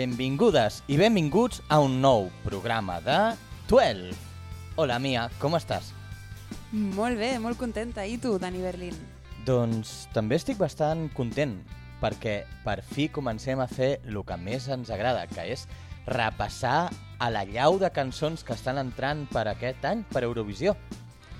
Benvingudes 0.00 0.78
i 0.88 0.96
benvinguts 0.96 1.58
a 1.68 1.76
un 1.84 1.98
nou 2.00 2.30
programa 2.40 3.02
de 3.04 3.16
12. 3.68 4.14
Hola, 4.80 4.96
Mia, 4.96 5.26
com 5.42 5.52
estàs? 5.58 5.90
Molt 6.72 7.20
bé, 7.20 7.34
molt 7.42 7.58
contenta. 7.60 8.06
I 8.08 8.16
tu, 8.16 8.38
Dani 8.40 8.62
Berlín? 8.64 8.96
Doncs 9.44 10.06
també 10.14 10.38
estic 10.40 10.56
bastant 10.56 11.10
content, 11.12 11.52
perquè 12.00 12.46
per 12.64 12.78
fi 12.94 13.10
comencem 13.12 13.60
a 13.60 13.68
fer 13.68 13.90
el 14.08 14.16
que 14.24 14.38
més 14.40 14.70
ens 14.72 14.88
agrada, 14.88 15.26
que 15.28 15.44
és 15.52 15.66
repassar 16.06 16.88
a 17.20 17.28
la 17.28 17.44
llau 17.44 17.76
de 17.82 17.92
cançons 17.92 18.40
que 18.46 18.56
estan 18.56 18.80
entrant 18.80 19.26
per 19.28 19.50
aquest 19.52 19.84
any 19.84 20.06
per 20.14 20.24
Eurovisió. 20.24 20.78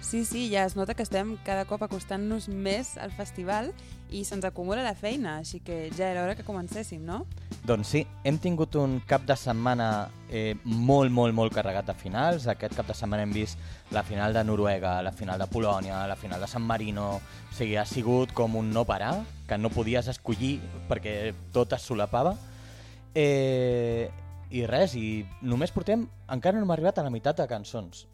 Sí, 0.04 0.27
sí, 0.29 0.51
ja 0.52 0.66
es 0.68 0.77
nota 0.77 0.92
que 0.92 1.06
estem 1.06 1.38
cada 1.48 1.65
cop 1.65 1.88
acostant-nos 1.88 2.51
més 2.52 2.99
al 3.01 3.16
festival 3.16 3.73
i 4.10 4.24
se'ns 4.26 4.44
acumula 4.44 4.82
la 4.82 4.94
feina, 4.98 5.36
així 5.38 5.60
que 5.64 5.88
ja 5.96 6.08
era 6.10 6.24
hora 6.24 6.34
que 6.34 6.44
comencéssim, 6.46 7.02
no? 7.06 7.24
Doncs 7.66 7.92
sí, 7.92 8.00
hem 8.24 8.38
tingut 8.40 8.74
un 8.80 8.98
cap 9.06 9.26
de 9.28 9.36
setmana 9.36 10.08
eh, 10.28 10.56
molt, 10.64 11.12
molt, 11.12 11.34
molt 11.36 11.54
carregat 11.54 11.86
de 11.90 11.94
finals. 11.94 12.46
Aquest 12.50 12.74
cap 12.78 12.88
de 12.88 12.96
setmana 12.96 13.26
hem 13.26 13.34
vist 13.34 13.60
la 13.94 14.02
final 14.06 14.34
de 14.34 14.44
Noruega, 14.44 14.96
la 15.02 15.12
final 15.12 15.38
de 15.38 15.48
Polònia, 15.50 16.06
la 16.08 16.16
final 16.16 16.40
de 16.40 16.48
San 16.50 16.66
Marino... 16.66 17.12
O 17.50 17.54
sigui, 17.60 17.74
ha 17.76 17.84
sigut 17.84 18.30
com 18.32 18.54
un 18.56 18.70
no 18.72 18.84
parar, 18.86 19.24
que 19.48 19.58
no 19.58 19.72
podies 19.74 20.06
escollir 20.08 20.60
perquè 20.88 21.34
tot 21.52 21.74
es 21.76 21.82
solapava. 21.82 22.36
Eh, 23.14 24.08
I 24.50 24.64
res, 24.70 24.94
i 24.96 25.26
només 25.42 25.74
portem... 25.74 26.06
Encara 26.30 26.58
no 26.58 26.64
hem 26.64 26.72
arribat 26.76 26.98
a 26.98 27.04
la 27.04 27.12
meitat 27.12 27.42
de 27.42 27.48
cançons. 27.50 28.06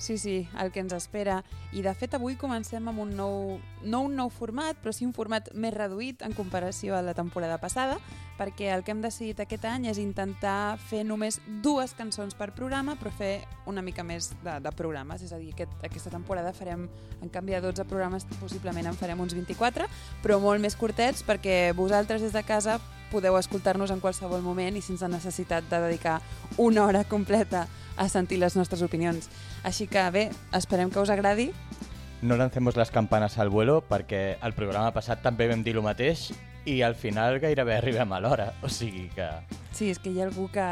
Sí, 0.00 0.16
sí, 0.16 0.48
el 0.58 0.72
que 0.72 0.80
ens 0.80 0.94
espera. 0.96 1.42
I 1.76 1.82
de 1.84 1.92
fet 1.92 2.14
avui 2.16 2.32
comencem 2.40 2.86
amb 2.88 3.02
un 3.02 3.10
nou, 3.18 3.58
no 3.84 3.98
un 4.06 4.14
nou 4.16 4.30
format, 4.32 4.78
però 4.80 4.94
sí 4.96 5.04
un 5.04 5.12
format 5.12 5.50
més 5.52 5.74
reduït 5.74 6.24
en 6.24 6.32
comparació 6.32 6.96
a 6.96 7.02
la 7.04 7.12
temporada 7.12 7.58
passada, 7.60 7.98
perquè 8.38 8.70
el 8.72 8.80
que 8.80 8.94
hem 8.94 9.02
decidit 9.04 9.42
aquest 9.44 9.66
any 9.68 9.84
és 9.90 10.00
intentar 10.00 10.78
fer 10.88 11.02
només 11.04 11.36
dues 11.60 11.92
cançons 11.98 12.32
per 12.32 12.48
programa, 12.56 12.94
però 12.96 13.12
fer 13.12 13.42
una 13.68 13.84
mica 13.84 14.00
més 14.00 14.30
de, 14.40 14.54
de 14.64 14.72
programes. 14.72 15.20
És 15.20 15.34
a 15.36 15.42
dir, 15.42 15.52
aquest, 15.52 15.76
aquesta 15.84 16.14
temporada 16.16 16.54
farem, 16.56 16.88
en 17.20 17.28
canvi 17.28 17.58
de 17.58 17.60
12 17.68 17.84
programes, 17.92 18.24
possiblement 18.40 18.88
en 18.88 18.96
farem 18.96 19.20
uns 19.20 19.36
24, 19.36 19.84
però 20.24 20.40
molt 20.40 20.64
més 20.64 20.80
curtets 20.80 21.20
perquè 21.28 21.74
vosaltres 21.76 22.24
des 22.24 22.32
de 22.32 22.44
casa 22.48 22.80
podeu 23.10 23.36
escoltar-nos 23.38 23.90
en 23.90 24.00
qualsevol 24.00 24.42
moment 24.42 24.76
i 24.78 24.82
sense 24.82 25.08
necessitat 25.08 25.66
de 25.70 25.80
dedicar 25.82 26.20
una 26.56 26.86
hora 26.86 27.04
completa 27.04 27.66
a 27.96 28.08
sentir 28.08 28.38
les 28.38 28.56
nostres 28.56 28.82
opinions. 28.86 29.28
Així 29.62 29.86
que 29.90 30.04
bé, 30.10 30.28
esperem 30.56 30.90
que 30.90 31.02
us 31.02 31.10
agradi. 31.10 31.50
No 32.22 32.36
lancemos 32.36 32.76
les 32.76 32.90
campanes 32.90 33.38
al 33.38 33.48
vuelo 33.48 33.80
perquè 33.88 34.38
el 34.44 34.54
programa 34.54 34.92
passat 34.92 35.22
també 35.24 35.48
vam 35.48 35.64
dir 35.64 35.76
el 35.76 35.84
mateix 35.84 36.30
i 36.68 36.82
al 36.84 36.94
final 36.94 37.38
gairebé 37.40 37.76
arribem 37.78 38.12
a 38.12 38.20
l'hora. 38.20 38.52
O 38.62 38.68
sigui 38.68 39.08
que... 39.14 39.28
Sí, 39.72 39.90
és 39.90 39.98
que 39.98 40.12
hi 40.12 40.20
ha 40.20 40.26
algú 40.28 40.48
que... 40.52 40.66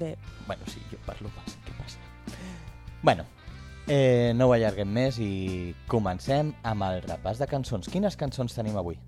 Bé, 0.00 0.16
Bueno, 0.46 0.62
sí, 0.66 0.80
jo 0.90 0.98
parlo 1.06 1.30
massa, 1.36 1.58
què 1.66 1.74
passa? 1.76 1.98
Bueno, 3.02 3.24
eh, 3.88 4.32
no 4.36 4.46
ho 4.46 4.54
allarguem 4.54 4.88
més 4.92 5.18
i 5.22 5.74
comencem 5.90 6.52
amb 6.62 6.86
el 6.86 7.02
repàs 7.04 7.40
de 7.42 7.48
cançons. 7.50 7.88
Quines 7.90 8.16
cançons 8.16 8.54
tenim 8.54 8.78
avui? 8.78 8.98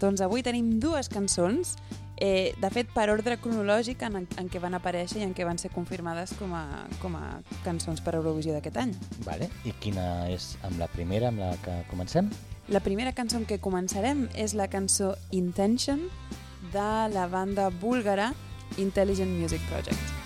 Doncs 0.00 0.22
avui 0.24 0.42
tenim 0.42 0.78
dues 0.80 1.10
cançons, 1.12 1.76
eh, 2.20 2.52
de 2.60 2.70
fet 2.70 2.92
per 2.94 3.08
ordre 3.10 3.38
cronològic 3.40 4.04
en, 4.06 4.20
en 4.24 4.52
què 4.52 4.60
van 4.62 4.76
aparèixer 4.76 5.22
i 5.22 5.26
en 5.26 5.34
què 5.34 5.46
van 5.48 5.58
ser 5.58 5.72
confirmades 5.74 6.34
com 6.38 6.54
a, 6.54 6.64
com 7.02 7.16
a 7.18 7.40
cançons 7.64 8.02
per 8.04 8.14
Eurovisió 8.18 8.54
d'aquest 8.56 8.78
any. 8.82 8.94
Vale. 9.26 9.50
I 9.64 9.74
quina 9.82 10.28
és 10.30 10.54
amb 10.68 10.78
la 10.80 10.90
primera, 10.92 11.32
amb 11.32 11.42
la 11.42 11.54
que 11.64 11.80
comencem? 11.90 12.30
La 12.70 12.84
primera 12.84 13.14
cançó 13.16 13.40
amb 13.40 13.50
què 13.50 13.58
començarem 13.58 14.28
és 14.38 14.54
la 14.54 14.68
cançó 14.70 15.16
Intention 15.34 16.06
de 16.70 16.88
la 17.16 17.26
banda 17.32 17.70
búlgara 17.82 18.30
Intelligent 18.78 19.32
Music 19.40 19.64
Project. 19.72 20.19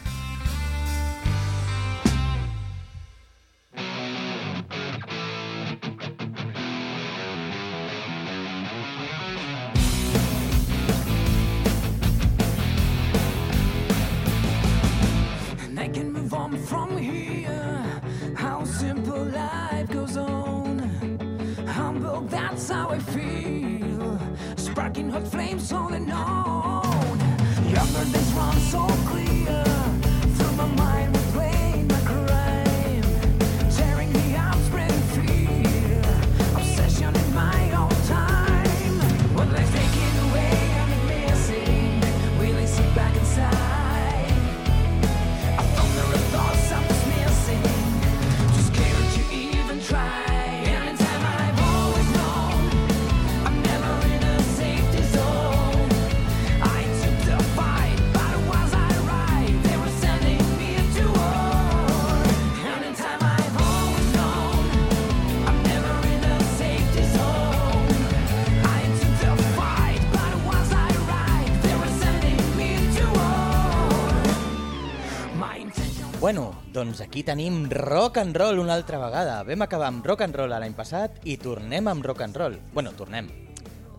Doncs 76.84 77.00
aquí 77.00 77.22
tenim 77.25 77.65
rock 77.71 78.19
and 78.19 78.37
roll 78.37 78.59
una 78.61 78.75
altra 78.75 78.99
vegada. 79.00 79.39
Vam 79.49 79.62
acabar 79.65 79.89
amb 79.89 80.05
rock 80.05 80.27
and 80.27 80.37
roll 80.37 80.53
l'any 80.53 80.75
passat 80.77 81.22
i 81.25 81.39
tornem 81.41 81.89
amb 81.89 82.05
rock 82.05 82.21
and 82.27 82.37
roll. 82.37 82.59
Bueno, 82.75 82.93
tornem. 82.93 83.31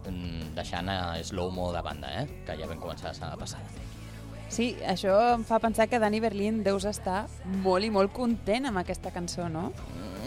Mm, 0.06 0.52
deixant 0.54 0.92
a 0.94 1.18
slow-mo 1.26 1.72
de 1.74 1.82
banda, 1.82 2.12
eh? 2.22 2.28
Que 2.46 2.54
ja 2.60 2.70
vam 2.70 2.78
començar 2.80 3.10
la 3.10 3.16
setmana 3.18 3.40
passada. 3.42 3.66
Sí, 4.54 4.76
això 4.86 5.18
em 5.34 5.44
fa 5.44 5.58
pensar 5.60 5.88
que 5.90 5.98
Dani 6.00 6.22
Berlín 6.22 6.62
deus 6.64 6.86
estar 6.86 7.26
molt 7.64 7.84
i 7.84 7.90
molt 7.90 8.14
content 8.14 8.70
amb 8.70 8.84
aquesta 8.84 9.10
cançó, 9.10 9.50
no? 9.50 9.72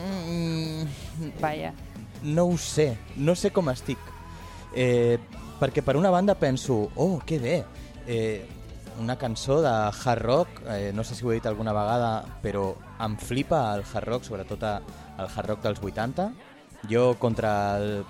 Mm, 0.03 1.38
Vaja. 1.41 1.73
no 2.23 2.49
ho 2.50 2.59
sé, 2.59 2.97
no 3.15 3.37
sé 3.38 3.53
com 3.55 3.71
estic. 3.71 3.99
Eh, 4.75 5.17
perquè 5.61 5.83
per 5.87 5.97
una 5.97 6.11
banda 6.11 6.35
penso, 6.35 6.88
oh, 6.97 7.21
que 7.25 7.38
bé, 7.38 7.65
eh, 8.09 8.58
una 8.99 9.17
cançó 9.17 9.61
de 9.62 9.71
hard 9.71 10.23
rock, 10.23 10.61
eh, 10.69 10.93
no 10.95 11.05
sé 11.05 11.15
si 11.15 11.25
ho 11.25 11.33
he 11.33 11.39
dit 11.39 11.47
alguna 11.47 11.73
vegada, 11.73 12.25
però 12.43 12.75
em 13.05 13.17
flipa 13.17 13.75
el 13.75 13.85
hard 13.87 14.09
rock, 14.09 14.25
sobretot 14.25 14.62
el 14.62 15.27
hard 15.27 15.49
rock 15.49 15.62
dels 15.62 15.83
80. 15.83 16.31
Jo 16.89 17.17
contra 17.19 17.79
el 17.79 18.05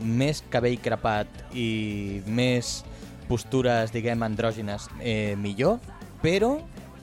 més 0.00 0.42
cabell 0.48 0.78
crepat 0.80 1.28
i 1.52 2.22
més 2.26 2.84
postures, 3.28 3.92
diguem, 3.92 4.22
andrògines, 4.22 4.88
eh, 5.00 5.34
millor, 5.36 5.80
però 6.22 6.56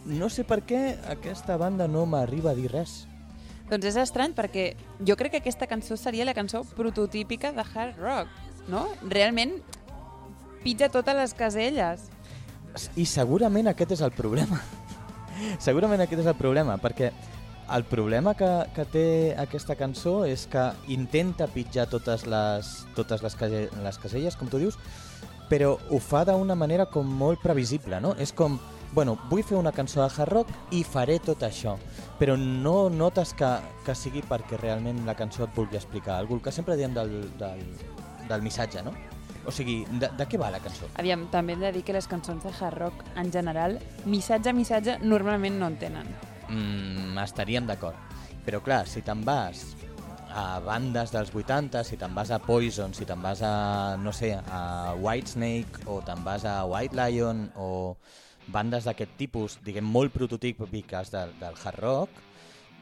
no 0.06 0.30
sé 0.30 0.44
per 0.44 0.62
què 0.66 0.98
aquesta 1.12 1.58
banda 1.58 1.88
no 1.88 2.06
m'arriba 2.06 2.52
a 2.52 2.58
dir 2.58 2.72
res. 2.72 3.04
Doncs 3.70 3.88
és 3.94 4.00
estrany 4.00 4.34
perquè 4.36 4.74
jo 5.06 5.16
crec 5.18 5.36
que 5.36 5.44
aquesta 5.44 5.68
cançó 5.68 5.98
seria 5.98 6.26
la 6.26 6.36
cançó 6.36 6.64
prototípica 6.76 7.54
de 7.56 7.64
hard 7.64 8.00
rock, 8.02 8.28
no? 8.68 8.88
Realment 9.10 9.60
pitja 10.64 10.90
totes 10.92 11.16
les 11.16 11.34
caselles. 11.34 12.10
I 12.98 13.06
segurament 13.06 13.70
aquest 13.70 13.94
és 13.98 14.02
el 14.06 14.14
problema. 14.16 14.60
segurament 15.68 16.02
aquest 16.04 16.24
és 16.24 16.30
el 16.30 16.38
problema, 16.40 16.78
perquè 16.82 17.12
el 17.74 17.86
problema 17.88 18.34
que, 18.36 18.50
que 18.76 18.86
té 18.92 19.06
aquesta 19.40 19.78
cançó 19.80 20.24
és 20.28 20.46
que 20.52 20.66
intenta 20.94 21.48
pitjar 21.48 21.88
totes 21.92 22.26
les, 22.30 22.74
totes 22.98 23.24
les, 23.24 23.36
case, 23.40 23.66
les 23.86 24.00
caselles, 24.02 24.38
com 24.38 24.52
tu 24.52 24.60
dius, 24.62 24.78
però 25.50 25.76
ho 25.90 26.00
fa 26.02 26.24
d'una 26.28 26.58
manera 26.60 26.88
com 26.90 27.08
molt 27.08 27.42
previsible, 27.44 28.00
no? 28.04 28.14
És 28.20 28.34
com, 28.36 28.58
bueno, 28.94 29.16
vull 29.30 29.44
fer 29.46 29.58
una 29.60 29.74
cançó 29.76 30.02
de 30.02 30.10
hard 30.10 30.34
rock 30.34 30.74
i 30.76 30.84
faré 30.84 31.20
tot 31.24 31.44
això, 31.46 31.78
però 32.20 32.36
no 32.40 32.90
notes 32.90 33.34
que, 33.38 33.52
que 33.86 33.96
sigui 33.96 34.24
perquè 34.28 34.60
realment 34.60 35.04
la 35.08 35.18
cançó 35.20 35.48
et 35.48 35.56
vulgui 35.56 35.80
explicar 35.80 36.18
alguna 36.18 36.42
cosa, 36.42 36.50
el 36.50 36.52
que 36.52 36.58
sempre 36.60 36.80
diem 36.80 36.94
del, 36.94 37.20
del, 37.40 37.66
del 38.30 38.46
missatge, 38.46 38.84
no? 38.84 38.96
O 39.46 39.52
sigui, 39.52 39.84
de, 40.00 40.10
de 40.18 40.28
què 40.30 40.40
va 40.40 40.52
la 40.54 40.62
cançó? 40.64 40.88
Aviam, 41.02 41.28
també 41.32 41.54
hem 41.58 41.64
de 41.66 41.72
dir 41.76 41.84
que 41.84 41.96
les 41.96 42.08
cançons 42.08 42.44
de 42.44 42.52
hard 42.54 42.78
rock, 42.80 43.04
en 43.20 43.32
general, 43.32 43.78
missatge 44.06 44.52
a 44.52 44.56
missatge, 44.56 44.98
normalment 45.04 45.60
no 45.60 45.68
en 45.72 45.78
tenen. 45.82 46.08
mm, 46.50 47.18
estaríem 47.24 47.68
d'acord. 47.68 47.96
Però 48.46 48.60
clar, 48.64 48.86
si 48.88 49.02
te'n 49.02 49.24
vas 49.24 49.76
a 50.34 50.60
bandes 50.60 51.12
dels 51.14 51.30
80, 51.34 51.84
si 51.86 51.98
te'n 51.98 52.14
vas 52.16 52.32
a 52.34 52.40
Poison, 52.42 52.94
si 52.94 53.06
te'n 53.06 53.22
vas 53.22 53.42
a, 53.46 53.96
no 54.02 54.12
sé, 54.12 54.34
a 54.36 54.94
Whitesnake 54.98 55.86
o 55.86 56.02
te'n 56.02 56.24
vas 56.26 56.44
a 56.46 56.64
White 56.66 56.98
Lion 56.98 57.46
o 57.56 57.96
bandes 58.48 58.84
d'aquest 58.84 59.14
tipus, 59.18 59.60
diguem, 59.64 59.86
molt 59.86 60.12
prototípiques 60.12 61.12
del, 61.14 61.32
del 61.40 61.56
hard 61.64 61.80
rock, 61.80 62.10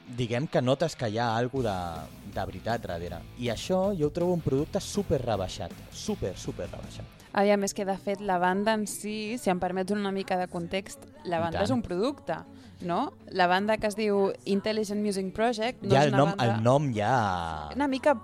diguem 0.07 0.47
que 0.47 0.61
notes 0.61 0.95
que 0.95 1.07
hi 1.09 1.17
ha 1.19 1.35
alguna 1.37 1.73
de, 2.05 2.31
de 2.35 2.45
veritat 2.45 2.81
darrere. 2.85 3.19
I 3.39 3.49
això 3.53 3.91
jo 3.97 4.07
ho 4.07 4.11
trobo 4.11 4.33
un 4.33 4.41
producte 4.41 4.79
super 4.81 5.21
rebaixat, 5.23 5.71
super, 5.91 6.33
super 6.37 6.67
rebaixat. 6.71 7.05
Aviam, 7.33 7.63
és 7.63 7.73
que 7.73 7.85
de 7.87 7.95
fet 7.97 8.19
la 8.19 8.37
banda 8.39 8.73
en 8.75 8.87
si, 8.91 9.37
si 9.39 9.49
em 9.49 9.59
permets 9.59 9.91
una 9.95 10.11
mica 10.11 10.35
de 10.37 10.49
context, 10.51 11.05
la 11.23 11.39
banda 11.39 11.61
és 11.63 11.71
un 11.71 11.81
producte, 11.81 12.35
no? 12.81 13.13
La 13.31 13.47
banda 13.47 13.77
que 13.77 13.87
es 13.87 13.95
diu 13.95 14.33
Intelligent 14.43 14.99
Music 14.99 15.31
Project 15.33 15.83
no 15.85 15.93
ja 15.95 16.01
és 16.03 16.09
el 16.09 16.13
una 16.13 16.25
nom, 16.25 16.33
banda... 16.35 16.43
el 16.57 16.63
nom 16.65 16.89
ja... 16.93 17.69
Una 17.75 17.87
mica, 17.87 18.17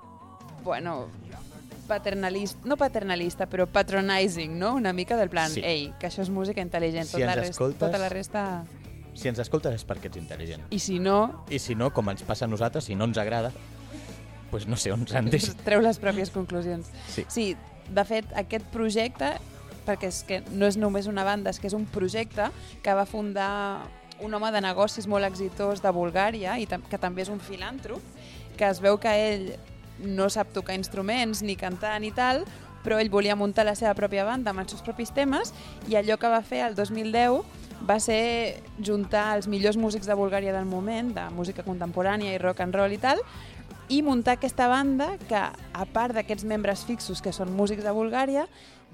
bueno, 0.65 1.05
paternalista, 1.87 2.59
no 2.67 2.75
paternalista, 2.75 3.45
però 3.47 3.65
patronizing, 3.71 4.57
no? 4.59 4.73
Una 4.75 4.91
mica 4.91 5.15
del 5.15 5.29
plan, 5.29 5.49
Sí. 5.51 5.61
ei, 5.63 5.93
que 5.99 6.07
això 6.09 6.21
és 6.21 6.29
música 6.29 6.59
intel·ligent, 6.61 7.05
Si 7.07 7.13
tota, 7.15 7.25
la 7.29 7.35
resta, 7.35 7.51
escoltes- 7.55 7.79
tota 7.79 7.97
la 7.97 8.09
resta... 8.09 8.65
Si 9.17 9.29
ens 9.31 9.41
escoltes 9.41 9.73
és 9.73 9.85
perquè 9.87 10.11
ets 10.11 10.19
intel·ligent. 10.19 10.67
I 10.69 10.79
si 10.79 10.99
no, 11.01 11.45
I 11.49 11.57
si 11.59 11.75
no, 11.75 11.89
com 11.93 12.09
ens 12.13 12.21
passa 12.27 12.45
a 12.45 12.51
nosaltres, 12.51 12.85
si 12.85 12.95
no 12.95 13.07
ens 13.09 13.17
agrada, 13.17 13.51
pues 14.51 14.67
no 14.69 14.77
sé 14.77 14.93
on 14.93 15.07
s'han 15.09 15.31
deixat. 15.33 15.57
treu 15.65 15.81
les 15.81 15.97
pròpies 15.99 16.29
conclusions. 16.31 16.91
Sí. 17.09 17.25
Sí, 17.33 17.45
de 17.89 18.03
fet, 18.05 18.29
aquest 18.37 18.67
projecte, 18.73 19.33
perquè 19.87 20.11
és 20.11 20.21
que 20.27 20.41
no 20.51 20.69
és 20.69 20.77
només 20.77 21.07
una 21.09 21.25
banda, 21.25 21.49
és 21.49 21.59
que 21.59 21.67
és 21.67 21.75
un 21.75 21.87
projecte 21.89 22.51
que 22.83 22.93
va 22.93 23.07
fundar 23.09 23.87
un 24.21 24.33
home 24.33 24.51
de 24.53 24.61
negocis 24.61 25.07
molt 25.07 25.25
exitós 25.25 25.81
de 25.81 25.91
Bulgària, 25.93 26.57
i 26.59 26.67
que 26.67 27.01
també 27.01 27.25
és 27.25 27.33
un 27.33 27.41
filàntrop, 27.41 28.01
que 28.57 28.69
es 28.69 28.81
veu 28.81 28.97
que 29.01 29.13
ell 29.13 29.51
no 29.97 30.29
sap 30.29 30.53
tocar 30.53 30.77
instruments, 30.77 31.41
ni 31.41 31.55
cantar, 31.57 31.97
ni 32.01 32.11
tal, 32.13 32.45
però 32.85 33.01
ell 33.01 33.09
volia 33.09 33.35
muntar 33.35 33.65
la 33.65 33.75
seva 33.75 33.93
pròpia 33.97 34.25
banda 34.25 34.53
amb 34.53 34.61
els 34.61 34.71
seus 34.71 34.83
propis 34.85 35.11
temes, 35.11 35.53
i 35.89 35.97
allò 35.97 36.17
que 36.21 36.29
va 36.29 36.41
fer 36.45 36.63
el 36.67 36.75
2010 36.77 37.56
va 37.85 37.99
ser 37.99 38.63
juntar 38.83 39.35
els 39.37 39.47
millors 39.47 39.77
músics 39.77 40.07
de 40.07 40.15
Bulgària 40.17 40.55
del 40.55 40.65
moment, 40.65 41.13
de 41.15 41.27
música 41.35 41.65
contemporània 41.65 42.33
i 42.33 42.41
rock 42.41 42.65
and 42.65 42.75
roll 42.75 42.95
i 42.95 43.01
tal, 43.01 43.21
i 43.89 44.01
muntar 44.03 44.35
aquesta 44.35 44.67
banda 44.67 45.13
que, 45.29 45.39
a 45.39 45.85
part 45.93 46.15
d'aquests 46.17 46.47
membres 46.47 46.83
fixos 46.87 47.21
que 47.23 47.31
són 47.31 47.53
músics 47.55 47.85
de 47.85 47.93
Bulgària, 47.95 48.47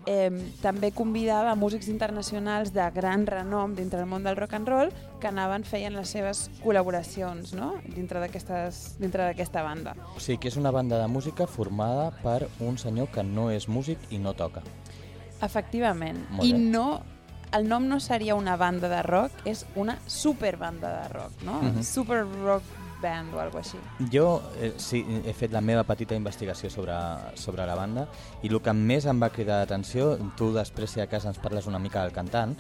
eh, 0.06 0.30
també 0.62 0.92
convidava 0.92 1.56
músics 1.56 1.88
internacionals 1.90 2.74
de 2.76 2.86
gran 2.94 3.26
renom 3.26 3.74
dintre 3.76 4.02
del 4.02 4.10
món 4.10 4.24
del 4.24 4.38
rock 4.38 4.54
and 4.58 4.70
roll 4.70 4.92
que 5.22 5.30
anaven 5.32 5.64
feien 5.64 5.96
les 5.96 6.12
seves 6.14 6.50
col·laboracions 6.64 7.56
no? 7.58 7.74
dintre 7.96 8.20
d'aquesta 8.22 9.64
banda. 9.64 9.96
O 10.16 10.20
sigui 10.20 10.42
que 10.44 10.52
és 10.52 10.60
una 10.60 10.72
banda 10.72 11.00
de 11.02 11.08
música 11.08 11.48
formada 11.48 12.12
per 12.22 12.50
un 12.60 12.78
senyor 12.78 13.10
que 13.14 13.24
no 13.24 13.50
és 13.52 13.68
músic 13.68 14.12
i 14.12 14.20
no 14.20 14.36
toca. 14.38 14.62
Efectivament. 15.44 16.22
I 16.44 16.54
no 16.54 17.02
el 17.54 17.68
nom 17.70 17.88
no 17.88 18.00
seria 18.00 18.36
una 18.36 18.56
banda 18.58 18.90
de 18.90 19.02
rock, 19.06 19.44
és 19.46 19.66
una 19.76 19.98
superbanda 20.08 20.90
de 21.02 21.10
rock, 21.14 21.44
no? 21.46 21.62
Mhm. 21.62 21.84
Super 21.84 22.26
rock 22.26 22.64
band 23.04 23.34
o 23.36 23.40
alguna 23.40 23.62
així. 23.62 23.78
Jo 24.12 24.42
eh, 24.60 24.74
sí, 24.78 25.04
he 25.26 25.34
fet 25.36 25.52
la 25.52 25.62
meva 25.62 25.84
petita 25.84 26.16
investigació 26.16 26.70
sobre, 26.72 26.96
sobre 27.36 27.68
la 27.68 27.76
banda 27.76 28.08
i 28.42 28.52
el 28.52 28.62
que 28.64 28.74
més 28.74 29.06
em 29.06 29.20
va 29.22 29.30
cridar 29.30 29.60
l'atenció, 29.60 30.14
tu 30.40 30.54
després 30.56 30.96
si 30.96 31.04
a 31.04 31.08
casa 31.12 31.30
ens 31.34 31.42
parles 31.44 31.68
una 31.68 31.82
mica 31.84 32.02
del 32.02 32.16
cantant, 32.16 32.56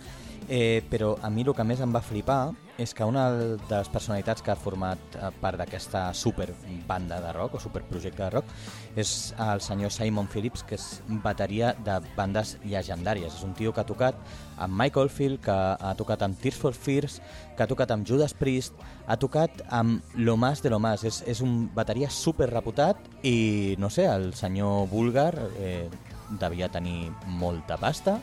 eh, 0.50 0.84
però 0.90 1.18
a 1.22 1.30
mi 1.30 1.44
el 1.44 1.54
que 1.56 1.63
més 1.68 1.81
em 1.84 1.92
va 1.94 2.01
flipar 2.01 2.54
és 2.78 2.94
que 2.98 3.06
una 3.06 3.28
de 3.31 3.57
les 3.69 3.90
personalitats 3.94 4.42
que 4.42 4.50
ha 4.50 4.57
format 4.57 5.16
eh, 5.16 5.30
part 5.42 5.60
d'aquesta 5.60 6.07
super 6.18 6.48
banda 6.88 7.19
de 7.22 7.31
rock 7.36 7.57
o 7.57 7.62
superprojecte 7.62 8.24
de 8.24 8.30
rock 8.34 8.50
és 8.98 9.34
el 9.38 9.62
senyor 9.62 9.94
Simon 9.94 10.28
Phillips, 10.28 10.63
que 10.66 10.75
és 10.80 10.88
bateria 11.24 11.74
de 11.86 12.00
bandes 12.18 12.56
llegendàries. 12.66 13.38
És 13.38 13.45
un 13.45 13.54
tio 13.57 13.74
que 13.74 13.84
ha 13.84 13.88
tocat 13.88 14.18
amb 14.57 14.74
Michael 14.80 15.12
Field, 15.13 15.42
que 15.45 15.54
ha 15.54 15.94
tocat 16.00 16.25
amb 16.25 16.40
Tears 16.42 16.60
for 16.60 16.74
Fears, 16.74 17.19
que 17.57 17.66
ha 17.66 17.69
tocat 17.69 17.94
amb 17.94 18.07
Judas 18.10 18.34
Priest, 18.34 18.74
ha 19.06 19.18
tocat 19.22 19.62
amb 19.69 20.01
Lo 20.16 20.38
Más 20.38 20.63
de 20.63 20.74
Lo 20.74 20.80
Más. 20.80 21.06
És, 21.06 21.22
és 21.30 21.42
un 21.46 21.68
bateria 21.75 22.10
super 22.10 22.50
reputat 22.50 22.98
i, 23.22 23.75
no 23.78 23.89
sé, 23.94 24.07
el 24.10 24.34
senyor 24.34 24.88
búlgar 24.89 25.34
eh, 25.60 25.89
devia 26.39 26.69
tenir 26.74 27.12
molta 27.28 27.78
pasta 27.78 28.18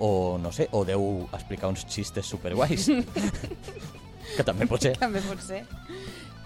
o, 0.00 0.38
no 0.40 0.50
sé, 0.52 0.66
o 0.72 0.82
deu 0.88 1.28
explicar 1.36 1.68
uns 1.68 1.84
xistes 1.86 2.26
superguais. 2.26 2.88
que 4.36 4.46
també 4.46 4.66
pot 4.66 4.82
ser. 4.82 4.96
També 4.98 5.22
pot 5.22 5.42
ser. 5.44 5.66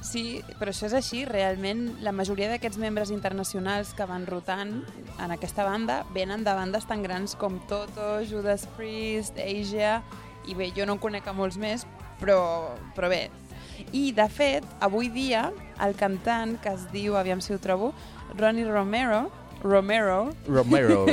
Sí, 0.05 0.43
però 0.59 0.75
això 0.75 0.89
és 0.91 0.97
així. 0.99 1.23
Realment, 1.25 1.87
la 2.05 2.13
majoria 2.13 2.51
d'aquests 2.51 2.81
membres 2.83 3.15
internacionals 3.15 3.95
que 3.97 4.05
van 4.11 4.27
rotant 4.29 4.75
en 5.23 5.33
aquesta 5.33 5.65
banda 5.65 6.03
venen 6.13 6.45
de 6.45 6.53
bandes 6.53 6.85
tan 6.91 7.07
grans 7.07 7.39
com 7.41 7.57
Toto, 7.71 8.21
Judas 8.29 8.69
Priest, 8.77 9.41
Asia... 9.41 10.03
I 10.45 10.53
bé, 10.53 10.67
jo 10.77 10.85
no 10.85 10.99
en 10.99 11.01
conec 11.01 11.25
a 11.25 11.33
molts 11.33 11.57
més, 11.57 11.87
però, 12.21 12.75
però 12.93 13.09
bé. 13.09 13.31
I, 13.97 14.11
de 14.13 14.27
fet, 14.29 14.67
avui 14.85 15.09
dia, 15.09 15.47
el 15.81 15.95
cantant 15.97 16.59
que 16.61 16.75
es 16.77 16.85
diu, 16.93 17.17
aviam 17.17 17.41
si 17.41 17.55
ho 17.55 17.57
trobo, 17.57 17.95
Ronnie 18.37 18.69
Romero, 18.69 19.23
Romero, 19.65 20.31
Romero. 20.47 21.07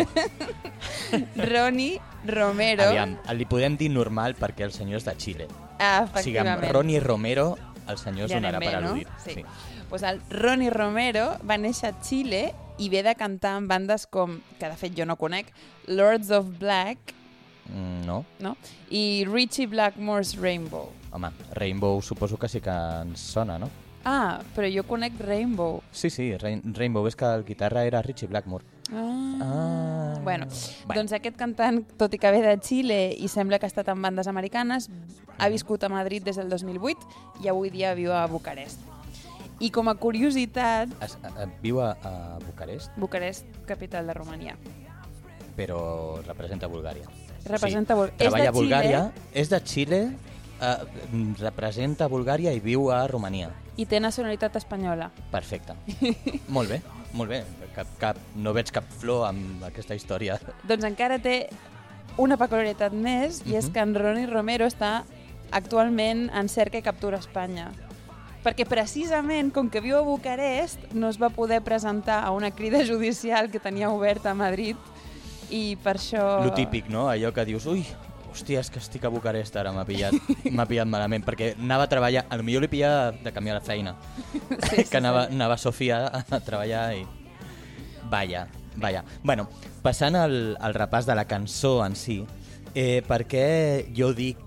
Ronnie 1.35 1.99
Romero, 2.25 2.83
Aviam, 2.83 3.15
li 3.33 3.45
podem 3.49 3.77
dir 3.79 3.89
normal 3.89 4.35
perquè 4.37 4.65
el 4.67 4.73
senyor 4.75 4.99
és 5.01 5.05
de 5.07 5.13
Xile. 5.17 5.47
ah, 5.79 6.05
O 6.05 6.19
sigui, 6.21 6.37
amb 6.37 6.47
efectivament. 6.51 6.73
Ronnie 6.75 6.99
Romero 6.99 7.57
el 7.89 7.97
senyor 7.97 8.29
Ja 8.29 8.37
sonarà 8.37 8.59
anem 8.59 8.67
per 8.67 8.75
bé, 8.75 8.81
no? 8.81 8.91
al·ludit. 8.93 9.07
Sí. 9.23 9.45
Pues 9.89 10.03
el 10.03 10.21
Ronnie 10.29 10.69
Romero 10.69 11.37
va 11.47 11.57
néixer 11.57 11.89
a 11.89 11.95
Xile 12.03 12.53
i 12.79 12.89
ve 12.89 13.01
de 13.03 13.15
cantar 13.15 13.57
en 13.57 13.67
bandes 13.67 14.05
com, 14.07 14.37
que 14.59 14.69
de 14.69 14.77
fet 14.79 14.93
jo 14.97 15.05
no 15.05 15.17
conec, 15.17 15.49
Lords 15.87 16.29
of 16.31 16.51
Black 16.59 17.15
Mm, 17.71 18.05
No? 18.05 18.25
no? 18.39 18.55
i 18.89 19.23
Richie 19.29 19.67
Blackmore's 19.67 20.35
Rainbow. 20.35 20.89
Home, 21.13 21.29
Rainbow 21.53 22.01
suposo 22.01 22.35
que 22.37 22.49
sí 22.49 22.59
que 22.59 22.69
ens 22.73 23.19
sona, 23.21 23.57
no? 23.59 23.69
Ah, 24.03 24.39
però 24.55 24.67
jo 24.73 24.83
conec 24.87 25.13
Rainbow. 25.19 25.81
Sí, 25.91 26.09
sí, 26.09 26.35
Rain 26.37 26.61
Rainbow, 26.73 27.05
és 27.07 27.15
que 27.15 27.25
el 27.25 27.43
guitarra 27.45 27.83
era 27.85 28.01
Richie 28.01 28.27
Blackmore. 28.27 28.65
Ah. 28.91 29.37
Ah. 29.41 30.19
Bueno, 30.23 30.45
Bueno. 30.85 31.01
doncs 31.01 31.13
aquest 31.13 31.37
cantant, 31.37 31.83
tot 31.97 32.13
i 32.13 32.17
que 32.19 32.31
ve 32.31 32.41
de 32.41 32.57
Xile 32.59 33.13
i 33.13 33.27
sembla 33.27 33.59
que 33.59 33.65
ha 33.65 33.71
estat 33.71 33.87
en 33.89 34.01
bandes 34.01 34.27
americanes, 34.27 34.89
ha 35.37 35.49
viscut 35.49 35.83
a 35.83 35.89
Madrid 35.89 36.23
des 36.23 36.35
del 36.35 36.49
2008 36.49 36.97
i 37.43 37.47
avui 37.47 37.69
dia 37.69 37.93
viu 37.93 38.11
a 38.13 38.25
Bucarest. 38.27 38.79
I 39.61 39.69
com 39.69 39.87
a 39.89 39.95
curiositat, 39.95 40.89
Es, 41.05 41.17
a, 41.21 41.43
a, 41.43 41.45
viu 41.61 41.79
a, 41.81 41.91
a 42.01 42.39
Bucarest, 42.45 42.91
Bucarest, 42.97 43.45
capital 43.67 44.07
de 44.07 44.13
Romania. 44.13 44.57
però 45.55 46.21
representa 46.25 46.67
Bulgària. 46.67 47.05
Representa 47.45 47.93
Bul- 47.95 48.09
és 48.09 48.17
de 48.17 48.23
treballa 48.25 48.49
a. 48.49 48.51
Bulgària, 48.53 49.11
és 49.33 49.49
de 49.49 49.59
Xile, 49.61 50.01
eh, 50.61 50.77
representa 51.39 52.07
Bulgària 52.07 52.53
i 52.53 52.59
viu 52.59 52.89
a 52.91 53.05
Romania. 53.07 53.49
I 53.81 53.85
té 53.89 53.97
nacionalitat 54.03 54.55
espanyola. 54.59 55.07
Perfecte. 55.33 55.73
molt 56.55 56.69
bé, 56.69 56.81
molt 57.17 57.31
bé. 57.33 57.41
Cap, 57.73 57.87
cap, 58.01 58.17
no 58.35 58.53
veig 58.53 58.69
cap 58.75 58.85
flor 59.01 59.25
amb 59.31 59.63
aquesta 59.65 59.95
història. 59.97 60.35
Doncs 60.69 60.85
encara 60.85 61.17
té 61.23 61.47
una 62.21 62.37
peculiaritat 62.37 62.93
més, 62.93 63.39
i 63.47 63.55
és 63.55 63.65
Mhm. 63.69 63.73
que 63.73 63.79
en 63.87 63.95
Ronnie 63.95 64.27
Romero 64.29 64.67
està 64.67 65.03
actualment 65.51 66.29
en 66.33 66.49
cerca 66.49 66.77
i 66.77 66.83
captura 66.85 67.17
a 67.17 67.23
Espanya. 67.23 67.71
Perquè 68.43 68.65
precisament, 68.65 69.51
com 69.53 69.69
que 69.69 69.81
viu 69.81 69.97
a 69.97 70.01
Bucarest, 70.01 70.91
no 70.93 71.09
es 71.09 71.17
va 71.21 71.29
poder 71.29 71.61
presentar 71.61 72.23
a 72.25 72.31
una 72.31 72.51
crida 72.51 72.83
judicial 72.91 73.49
que 73.51 73.59
tenia 73.59 73.89
oberta 73.89 74.31
a 74.31 74.33
Madrid 74.37 74.77
i 75.49 75.75
per 75.83 75.97
això... 75.97 76.43
Lo 76.45 76.53
típic, 76.53 76.87
no? 76.89 77.07
Allò 77.09 77.31
que 77.33 77.45
dius, 77.45 77.65
ui, 77.67 77.85
hòstia, 78.31 78.61
és 78.63 78.69
que 78.71 78.79
estic 78.81 79.05
a 79.05 79.11
Bucarest 79.13 79.55
ara, 79.59 79.71
m'ha 79.75 79.85
pillat, 79.87 80.15
pillat 80.43 80.87
malament, 80.89 81.23
perquè 81.27 81.53
anava 81.59 81.85
a 81.85 81.91
treballar, 81.91 82.25
a 82.29 82.39
lo 82.39 82.45
millor 82.47 82.63
li 82.65 82.71
pillava 82.71 83.11
de 83.23 83.33
canviar 83.35 83.57
la 83.59 83.65
feina, 83.65 83.95
Sí, 84.31 84.39
sí, 84.69 84.85
que 84.89 84.97
anava, 85.01 85.27
sí. 85.27 85.35
anava 85.35 85.57
a 85.59 85.61
Sofia 85.61 86.05
a 86.11 86.39
treballar 86.39 86.85
i... 86.97 87.05
Vaja, 88.11 88.47
vaja. 88.75 89.03
Bueno, 89.23 89.47
passant 89.83 90.17
al, 90.19 90.57
al 90.59 90.73
repàs 90.75 91.05
de 91.07 91.15
la 91.15 91.25
cançó 91.29 91.77
en 91.85 91.95
si, 91.95 92.21
eh, 92.75 93.01
perquè 93.07 93.85
jo 93.95 94.11
dic 94.17 94.39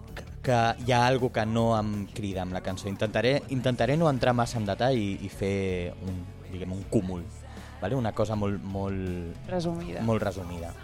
que 0.44 0.58
hi 0.84 0.92
ha 0.92 1.06
algo 1.06 1.30
que 1.32 1.46
no 1.48 1.70
em 1.78 2.04
crida 2.12 2.42
amb 2.42 2.52
la 2.52 2.60
cançó. 2.60 2.90
Intentaré, 2.90 3.38
intentaré 3.54 3.96
no 3.96 4.10
entrar 4.10 4.34
massa 4.36 4.58
en 4.60 4.66
detall 4.68 4.98
i, 5.00 5.14
i 5.24 5.30
fer 5.32 5.94
un, 6.04 6.18
diguem, 6.50 6.74
un 6.76 6.82
cúmul, 6.92 7.22
vale? 7.80 7.96
una 7.96 8.12
cosa 8.12 8.36
molt, 8.36 8.60
molt, 8.62 9.48
Resumida. 9.48 10.02
molt 10.04 10.22
resumida. 10.22 10.74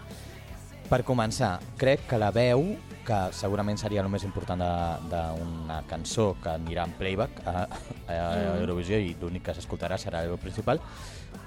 Per 0.91 1.03
començar, 1.07 1.59
crec 1.79 2.07
que 2.09 2.19
la 2.19 2.33
veu, 2.35 2.65
que 3.07 3.19
segurament 3.33 3.79
seria 3.81 4.03
el 4.03 4.09
més 4.13 4.25
important 4.25 4.61
de- 4.61 5.09
d'una 5.11 5.83
cançó 5.89 6.35
que 6.43 6.51
anirà 6.51 6.85
en 6.85 6.93
playback 6.99 7.41
a, 7.47 7.51
a, 7.61 7.67
a 8.15 8.37
Mm. 8.37 8.61
Eurovisió 8.61 8.99
i 8.99 9.17
l'únic 9.21 9.43
que 9.49 9.55
s'escoltarà 9.55 9.99
serà 9.99 10.23
el 10.25 10.37
principal, 10.39 10.81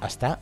està 0.02 0.38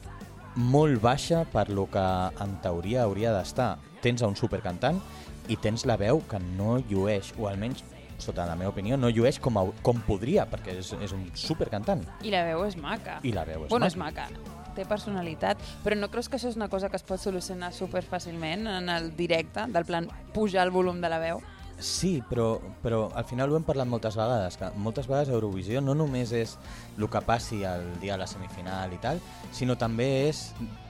molt 0.55 0.99
baixa 1.01 1.45
per 1.45 1.69
lo 1.69 1.85
que 1.89 1.99
en 2.43 2.57
teoria 2.61 3.03
hauria 3.03 3.31
d'estar. 3.31 3.77
Tens 4.01 4.21
a 4.21 4.27
un 4.27 4.35
supercantant 4.35 4.99
i 5.47 5.55
tens 5.57 5.85
la 5.85 5.95
veu 5.97 6.21
que 6.27 6.39
no 6.39 6.77
llueix, 6.89 7.33
o 7.39 7.47
almenys 7.47 7.83
sota 8.21 8.45
la 8.45 8.55
meva 8.55 8.69
opinió, 8.69 8.97
no 8.97 9.09
llueix 9.09 9.39
com, 9.39 9.57
a, 9.57 9.63
com 9.81 9.99
podria, 10.05 10.45
perquè 10.45 10.75
és, 10.77 10.91
és 11.01 11.11
un 11.15 11.23
supercantant. 11.33 12.03
I 12.21 12.29
la 12.33 12.43
veu 12.45 12.65
és 12.67 12.75
maca. 12.77 13.19
I 13.23 13.31
la 13.33 13.45
veu 13.45 13.63
és 13.65 13.69
bueno, 13.69 13.85
maca. 13.87 13.87
és 13.87 13.97
maca. 13.97 14.60
Té 14.75 14.85
personalitat, 14.87 15.59
però 15.83 15.97
no 15.99 16.11
creus 16.11 16.29
que 16.29 16.37
això 16.39 16.51
és 16.51 16.59
una 16.59 16.69
cosa 16.71 16.89
que 16.89 16.99
es 16.99 17.03
pot 17.07 17.19
solucionar 17.19 17.73
super 17.75 18.03
fàcilment 18.07 18.67
en 18.71 18.89
el 18.89 19.11
directe, 19.17 19.67
del 19.67 19.87
plan 19.87 20.07
pujar 20.33 20.67
el 20.67 20.71
volum 20.71 21.01
de 21.01 21.09
la 21.11 21.19
veu? 21.19 21.41
Sí, 21.81 22.21
però, 22.29 22.59
però 22.83 23.07
al 23.17 23.25
final 23.25 23.49
ho 23.49 23.55
hem 23.57 23.63
parlat 23.65 23.89
moltes 23.89 24.13
vegades, 24.13 24.53
que 24.61 24.67
moltes 24.77 25.07
vegades 25.09 25.31
Eurovisió 25.33 25.81
no 25.81 25.95
només 25.97 26.29
és 26.37 26.53
el 26.93 27.07
que 27.09 27.21
passi 27.25 27.63
el 27.65 27.87
dia 28.03 28.13
de 28.13 28.21
la 28.21 28.27
semifinal 28.29 28.93
i 28.93 28.99
tal, 29.01 29.17
sinó 29.51 29.73
també 29.81 30.07
és 30.27 30.43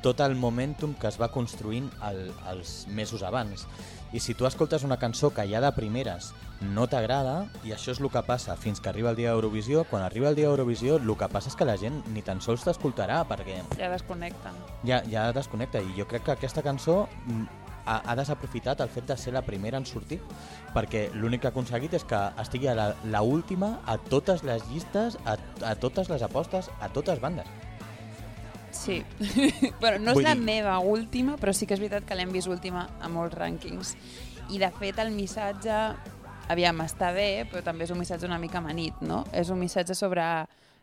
tot 0.03 0.19
el 0.19 0.35
momentum 0.35 0.91
que 0.99 1.07
es 1.07 1.15
va 1.21 1.31
construint 1.31 1.87
el, 2.09 2.25
els 2.51 2.75
mesos 2.91 3.23
abans. 3.23 3.63
I 4.11 4.19
si 4.19 4.35
tu 4.35 4.43
escoltes 4.43 4.83
una 4.83 4.99
cançó 4.99 5.31
que 5.31 5.47
ja 5.47 5.63
de 5.63 5.71
primeres 5.71 6.33
no 6.61 6.85
t'agrada, 6.87 7.47
i 7.65 7.71
això 7.73 7.91
és 7.91 7.99
el 7.99 8.09
que 8.13 8.21
passa 8.23 8.55
fins 8.55 8.79
que 8.79 8.89
arriba 8.89 9.09
el 9.09 9.15
dia 9.17 9.31
d'Eurovisió, 9.31 9.83
quan 9.89 10.03
arriba 10.03 10.29
el 10.29 10.35
dia 10.35 10.47
d'Eurovisió 10.47 10.97
el 10.97 11.15
que 11.17 11.27
passa 11.27 11.49
és 11.49 11.55
que 11.57 11.65
la 11.65 11.77
gent 11.77 12.03
ni 12.13 12.21
tan 12.21 12.41
sols 12.41 12.63
t'escoltarà 12.63 13.23
perquè 13.27 13.61
Ja 13.77 13.89
desconnecten. 13.89 14.53
ja, 14.85 15.01
ja 15.09 15.31
desconnecta 15.33 15.81
i 15.81 15.93
jo 15.97 16.05
crec 16.07 16.23
que 16.23 16.31
aquesta 16.31 16.61
cançó 16.61 17.07
mm, 17.25 17.43
ha, 17.85 18.01
ha 18.05 18.15
desaprofitat 18.15 18.79
el 18.81 18.89
fet 18.89 19.07
de 19.07 19.17
ser 19.17 19.33
la 19.33 19.41
primera 19.41 19.77
en 19.81 19.85
sortir 19.89 20.19
perquè 20.75 21.09
l'únic 21.15 21.41
que 21.41 21.47
ha 21.47 21.49
aconseguit 21.49 21.93
és 21.97 22.03
que 22.05 22.19
estigui 22.39 22.67
a 22.67 22.75
la, 22.75 22.91
la 23.05 23.23
última 23.23 23.79
a 23.87 23.97
totes 23.97 24.43
les 24.43 24.61
llistes, 24.69 25.17
a, 25.25 25.37
a 25.65 25.73
totes 25.75 26.09
les 26.09 26.21
apostes, 26.21 26.69
a 26.79 26.89
totes 26.89 27.19
bandes. 27.19 27.47
Sí. 28.71 29.03
bueno, 29.81 29.99
no 29.99 30.11
és 30.11 30.15
Vull 30.15 30.23
la 30.23 30.35
dir- 30.35 30.43
meva 30.45 30.77
última, 30.79 31.35
però 31.37 31.51
sí 31.53 31.65
que 31.67 31.73
és 31.75 31.79
veritat 31.81 32.05
que 32.07 32.15
l'hem 32.15 32.31
vist 32.31 32.47
última 32.47 32.87
a 33.01 33.09
molts 33.09 33.35
rànquings. 33.35 33.95
I, 34.49 34.59
de 34.61 34.69
fet, 34.79 34.97
el 34.99 35.11
missatge... 35.11 35.75
Aviam, 36.51 36.81
està 36.83 37.13
bé, 37.15 37.45
però 37.47 37.63
també 37.63 37.85
és 37.87 37.93
un 37.93 38.01
missatge 38.01 38.27
una 38.27 38.39
mica 38.41 38.59
amanit, 38.59 38.99
no? 39.05 39.23
És 39.31 39.51
un 39.53 39.59
missatge 39.61 39.95
sobre 39.95 40.25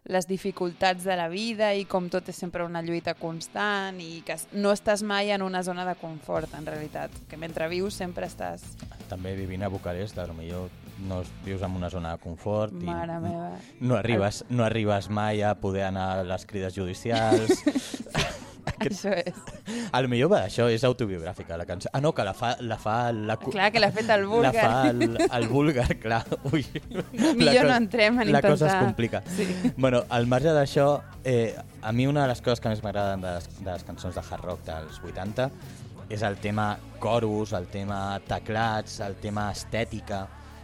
les 0.08 0.25
dificultats 0.28 1.04
de 1.04 1.16
la 1.18 1.26
vida 1.28 1.75
i 1.76 1.84
com 1.84 2.06
tot 2.08 2.30
és 2.32 2.38
sempre 2.40 2.64
una 2.64 2.80
lluita 2.80 3.12
constant 3.18 3.98
i 4.00 4.22
que 4.25 4.38
no 4.56 4.72
estàs 4.72 5.02
mai 5.04 5.34
en 5.34 5.44
una 5.44 5.60
zona 5.66 5.84
de 5.84 5.94
confort, 6.00 6.54
en 6.56 6.64
realitat. 6.64 7.12
Que 7.28 7.37
mentre 7.37 7.68
vius 7.68 7.98
sempre 8.00 8.30
estàs... 8.30 8.64
També 9.10 9.34
vivint 9.37 9.66
a 9.66 9.72
Bucarest, 9.72 10.16
potser 10.16 10.68
no 10.98 11.22
vius 11.44 11.62
en 11.62 11.76
una 11.76 11.90
zona 11.90 12.16
de 12.16 12.18
confort 12.22 12.72
i 12.75 12.87
Mare 12.88 13.20
meva. 13.22 13.52
no 13.80 13.94
arribes, 13.94 14.44
no 14.50 14.64
arribes 14.64 15.08
mai 15.08 15.42
a 15.46 15.54
poder 15.54 15.84
anar 15.87 16.08
a 16.18 16.25
les 16.26 16.46
crides 16.46 16.75
judicials. 16.75 17.62
Això 18.87 19.12
és. 19.14 19.35
A 19.92 20.00
lo 20.02 20.08
millor 20.08 20.30
va, 20.32 20.40
això 20.47 20.66
és 20.70 20.85
autobiogràfica, 20.85 21.56
la 21.58 21.64
cançó. 21.66 21.88
Ah, 21.92 22.00
no, 22.00 22.12
que 22.14 22.25
la 22.25 22.35
fa... 22.35 22.54
La 22.61 22.76
fa 22.78 23.11
la, 23.12 23.37
Clar 23.40 23.70
que 23.73 23.80
l'ha 23.80 23.90
fet 23.92 24.08
el 24.14 24.26
búlgar. 24.26 24.52
La 24.54 24.62
fa 24.62 24.90
el, 24.90 25.16
el 25.40 25.49
búlgar, 25.49 25.88
clar. 26.02 26.23
Ui. 26.52 26.64
Millor 27.37 27.66
no 27.70 27.76
entrem 27.76 28.20
en 28.20 28.32
La 28.32 28.42
cosa 28.42 28.66
es 28.66 28.73
intentar- 28.73 28.85
complica. 28.85 29.23
Sí. 29.37 29.47
Bueno, 29.76 30.04
al 30.08 30.26
marge 30.26 30.52
d'això, 30.54 30.88
eh, 31.25 31.56
a 31.82 31.92
mi 31.92 32.06
una 32.06 32.23
de 32.23 32.28
les 32.35 32.40
coses 32.42 32.61
que 32.61 32.68
més 32.73 32.82
m'agraden 32.85 33.20
de, 33.25 33.35
les- 33.38 33.50
de 33.64 33.70
les 33.73 33.85
cançons 33.85 34.14
de 34.14 34.23
hard 34.25 34.44
rock 34.44 34.64
dels 34.68 35.00
80 35.04 35.50
és 36.08 36.23
el 36.25 36.38
tema 36.40 36.70
chorus, 37.02 37.52
el 37.52 37.66
tema 37.68 38.18
teclats, 38.26 39.00
el 39.04 39.16
tema 39.20 39.50
estètica 39.52 40.23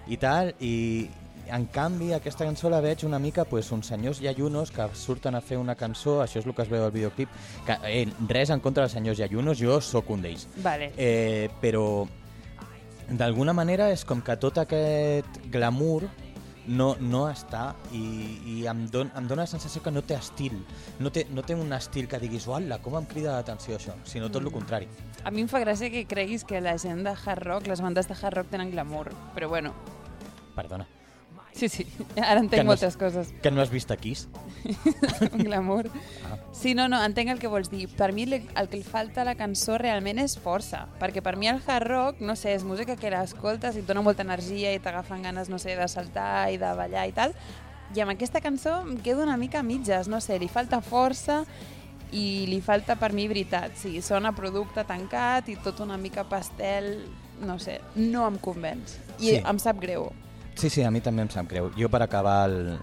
i 0.09 0.17
tal, 0.17 0.55
i 0.61 1.09
en 1.49 1.67
canvi 1.73 2.13
aquesta 2.17 2.47
cançó 2.47 2.71
la 2.73 2.81
veig 2.85 3.05
una 3.05 3.19
mica 3.19 3.45
pues, 3.45 3.71
uns 3.73 3.89
senyors 3.93 4.21
iaiunos 4.25 4.73
que 4.75 4.89
surten 4.95 5.35
a 5.35 5.43
fer 5.45 5.59
una 5.59 5.75
cançó, 5.75 6.21
això 6.23 6.41
és 6.41 6.47
el 6.47 6.55
que 6.55 6.65
es 6.65 6.73
veu 6.73 6.85
al 6.85 6.93
videoclip, 6.95 7.31
que 7.67 7.79
eh, 7.91 8.05
res 8.29 8.51
en 8.51 8.61
contra 8.65 8.85
dels 8.85 8.97
senyors 8.97 9.21
iaiunos, 9.21 9.59
jo 9.61 9.81
sóc 9.81 10.11
un 10.11 10.25
d'ells. 10.25 10.49
Vale. 10.65 10.93
Eh, 10.97 11.49
però 11.61 12.05
d'alguna 13.09 13.53
manera 13.53 13.91
és 13.93 14.05
com 14.09 14.23
que 14.25 14.37
tot 14.41 14.59
aquest 14.63 15.43
glamour 15.53 16.09
no, 16.67 16.95
no 17.01 17.25
està 17.29 17.75
i, 17.93 18.05
i 18.49 18.55
em, 18.71 18.85
don, 18.91 19.11
em 19.17 19.29
dona 19.29 19.45
la 19.45 19.51
sensació 19.51 19.83
que 19.85 19.93
no 19.93 20.03
té 20.07 20.17
estil. 20.17 20.57
No 21.03 21.13
té, 21.13 21.27
no 21.31 21.45
té 21.45 21.57
un 21.59 21.73
estil 21.77 22.09
que 22.09 22.21
diguis 22.23 22.49
uala, 22.49 22.81
com 22.85 22.97
em 22.99 23.09
crida 23.11 23.37
l'atenció 23.37 23.77
això, 23.79 23.97
sinó 24.09 24.31
tot 24.33 24.45
el 24.45 24.53
contrari. 24.55 24.89
A 25.25 25.33
mi 25.35 25.45
em 25.45 25.51
fa 25.51 25.61
gràcia 25.63 25.93
que 25.93 26.07
creguis 26.09 26.45
que 26.49 26.63
la 26.65 26.77
gent 26.81 27.05
de 27.05 27.15
hard 27.15 27.45
rock, 27.45 27.69
les 27.71 27.85
bandes 27.85 28.09
de 28.09 28.17
hard 28.21 28.41
rock 28.41 28.53
tenen 28.55 28.73
glamour, 28.73 29.13
però 29.37 29.51
bueno, 29.53 29.75
perdona, 30.57 30.89
sí, 31.55 31.69
sí, 31.69 31.87
ara 32.21 32.41
entenc 32.41 32.59
Que 32.61 32.65
no 32.65 32.73
moltes 32.73 32.97
coses. 32.99 33.33
que 33.43 33.51
no 33.51 33.63
has 33.63 33.71
vist 33.71 33.91
Kiss? 34.01 34.29
glamour. 35.33 35.87
Ah. 36.25 36.37
Sí, 36.53 36.75
no, 36.75 36.89
no, 36.89 37.03
entenc 37.05 37.31
el 37.31 37.39
que 37.39 37.49
vols 37.51 37.71
dir. 37.71 37.89
Per 37.97 38.13
mi 38.13 38.25
li- 38.27 38.47
el 38.57 38.69
que 38.69 38.79
li 38.79 38.83
falta 38.87 39.23
a 39.23 39.25
la 39.29 39.35
cançó 39.37 39.77
realment 39.79 40.19
és 40.23 40.37
força, 40.41 40.87
perquè 41.01 41.23
per 41.23 41.37
mi 41.37 41.49
el 41.51 41.61
hard 41.67 41.87
rock, 41.87 42.21
no 42.21 42.37
sé, 42.37 42.55
és 42.55 42.65
música 42.65 42.97
que 42.97 43.11
l'escoltes 43.13 43.77
i 43.77 43.83
et 43.83 43.87
dona 43.89 44.03
molta 44.03 44.23
energia 44.25 44.73
i 44.75 44.81
t'agafen 44.81 45.23
ganes, 45.27 45.49
no 45.53 45.59
sé, 45.59 45.77
de 45.77 45.89
saltar 45.89 46.51
i 46.53 46.59
de 46.59 46.73
ballar 46.79 47.07
i 47.09 47.13
tal, 47.17 47.35
i 47.95 48.01
amb 48.01 48.15
aquesta 48.15 48.41
cançó 48.41 48.81
em 48.83 48.97
quedo 49.05 49.23
una 49.23 49.37
mica 49.37 49.61
a 49.61 49.67
mitges, 49.67 50.09
no 50.09 50.21
sé, 50.25 50.39
li 50.41 50.49
falta 50.49 50.81
força 50.83 51.43
i 52.15 52.47
li 52.49 52.61
falta 52.63 52.97
per 52.97 53.13
mi 53.13 53.27
veritat, 53.29 53.75
sí, 53.77 54.01
sona 54.03 54.33
producte 54.35 54.85
tancat 54.87 55.49
i 55.51 55.57
tot 55.63 55.81
una 55.85 55.97
mica 55.99 56.25
pastel, 56.25 57.05
no 57.43 57.59
sé, 57.59 57.81
no 57.97 58.27
em 58.29 58.39
convenç. 58.39 58.97
I 59.19 59.35
Sí. 59.37 59.41
em 59.45 59.59
sap 59.59 59.81
greu. 59.83 60.13
Sí, 60.55 60.71
sí, 60.71 60.83
a 60.83 60.91
mi 60.95 61.03
també 61.03 61.25
em 61.25 61.31
sap 61.33 61.49
greu. 61.51 61.73
Jo 61.75 61.89
per 61.91 62.01
acabar 62.05 62.45
el, 62.47 62.77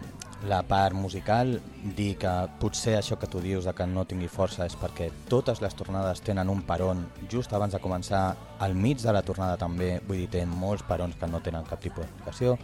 la 0.44 0.62
part 0.68 0.96
musical, 0.98 1.54
dir 1.96 2.16
que 2.20 2.32
potser 2.60 2.98
això 2.98 3.16
que 3.20 3.30
tu 3.32 3.40
dius 3.42 3.66
de 3.66 3.74
que 3.78 3.86
no 3.88 4.04
tingui 4.10 4.28
força 4.32 4.66
és 4.66 4.76
perquè 4.78 5.08
totes 5.30 5.62
les 5.62 5.76
tornades 5.78 6.22
tenen 6.26 6.50
un 6.50 6.64
peron 6.68 7.06
just 7.30 7.54
abans 7.54 7.74
de 7.74 7.82
començar, 7.82 8.24
al 8.60 8.76
mig 8.76 9.02
de 9.02 9.14
la 9.14 9.22
tornada 9.26 9.58
també, 9.62 9.94
vull 10.08 10.24
dir, 10.24 10.30
té 10.34 10.44
molts 10.46 10.84
perons 10.88 11.16
que 11.18 11.30
no 11.30 11.42
tenen 11.46 11.68
cap 11.70 11.82
tipus 11.82 12.04
d'explicació. 12.04 12.58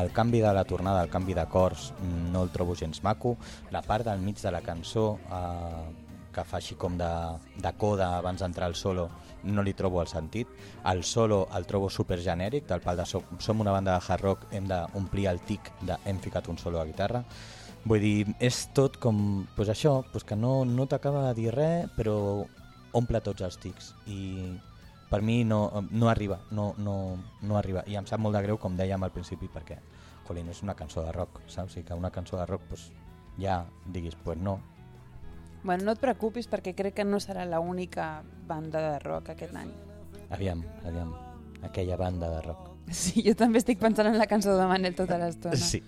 El 0.00 0.12
canvi 0.14 0.40
de 0.44 0.54
la 0.54 0.64
tornada, 0.64 1.02
el 1.02 1.10
canvi 1.10 1.34
d'acords, 1.34 1.92
no 2.32 2.46
el 2.46 2.54
trobo 2.54 2.74
gens 2.78 3.02
maco. 3.04 3.36
La 3.74 3.82
part 3.82 4.06
del 4.06 4.22
mig 4.22 4.40
de 4.40 4.54
la 4.54 4.62
cançó, 4.62 5.18
eh, 5.28 6.03
que 6.34 6.44
fa 6.44 6.58
així 6.58 6.76
com 6.80 6.98
de, 6.98 7.10
de 7.62 7.72
coda 7.78 8.10
abans 8.18 8.42
d'entrar 8.42 8.66
al 8.68 8.76
solo, 8.78 9.08
no 9.44 9.62
li 9.62 9.74
trobo 9.76 10.00
el 10.02 10.08
sentit. 10.10 10.50
El 10.90 11.04
solo 11.04 11.44
el 11.54 11.66
trobo 11.66 11.90
super 11.90 12.18
genèric, 12.20 12.66
del 12.68 12.82
pal 12.84 12.98
de 12.98 13.06
som, 13.06 13.24
som 13.38 13.60
una 13.60 13.72
banda 13.72 13.94
de 13.94 14.04
hard 14.06 14.24
rock, 14.24 14.46
hem 14.52 14.68
d'omplir 14.70 15.28
el 15.30 15.40
tic 15.46 15.70
de 15.82 15.98
hem 16.04 16.20
ficat 16.20 16.48
un 16.48 16.58
solo 16.58 16.80
de 16.80 16.90
guitarra. 16.92 17.24
Vull 17.84 18.00
dir, 18.00 18.34
és 18.40 18.62
tot 18.72 18.96
com, 18.96 19.44
pues 19.56 19.68
això, 19.68 19.98
pues 20.12 20.24
que 20.24 20.36
no, 20.36 20.62
no 20.64 20.86
t'acaba 20.88 21.26
de 21.28 21.34
dir 21.42 21.50
res, 21.52 21.90
però 21.96 22.16
omple 22.96 23.20
tots 23.20 23.44
els 23.44 23.58
tics. 23.60 23.92
I 24.08 24.54
per 25.10 25.20
mi 25.22 25.42
no, 25.44 25.68
no 25.90 26.08
arriba, 26.08 26.40
no, 26.50 26.72
no, 26.78 26.96
no 27.42 27.58
arriba. 27.58 27.84
I 27.86 27.98
em 28.00 28.08
sap 28.08 28.22
molt 28.24 28.38
de 28.38 28.42
greu, 28.46 28.58
com 28.58 28.78
dèiem 28.78 29.04
al 29.04 29.12
principi, 29.12 29.50
perquè, 29.52 29.76
jolín, 30.26 30.48
és 30.48 30.62
una 30.64 30.76
cançó 30.78 31.04
de 31.04 31.12
rock, 31.12 31.42
saps? 31.52 31.76
I 31.76 31.84
que 31.84 31.98
una 31.98 32.10
cançó 32.14 32.40
de 32.40 32.46
rock, 32.48 32.64
pues, 32.70 32.88
ja 33.36 33.64
diguis, 33.92 34.16
pues 34.24 34.40
no, 34.40 34.60
Bueno, 35.64 35.88
no 35.88 35.94
et 35.96 36.00
preocupis 36.00 36.46
perquè 36.52 36.74
crec 36.76 36.98
que 37.00 37.04
no 37.08 37.18
serà 37.22 37.46
l'única 37.48 38.22
banda 38.46 38.82
de 38.84 38.98
rock 39.00 39.32
aquest 39.32 39.56
any. 39.56 39.70
Aviam, 40.36 40.60
aviam, 40.84 41.14
aquella 41.64 41.96
banda 41.96 42.28
de 42.28 42.40
rock. 42.44 42.70
Sí, 42.92 43.22
jo 43.24 43.32
també 43.32 43.62
estic 43.62 43.78
pensant 43.80 44.10
en 44.10 44.18
la 44.20 44.26
cançó 44.28 44.58
de 44.58 44.66
Manel 44.68 44.92
tota 44.94 45.16
l'estona. 45.16 45.56
Sí. 45.56 45.80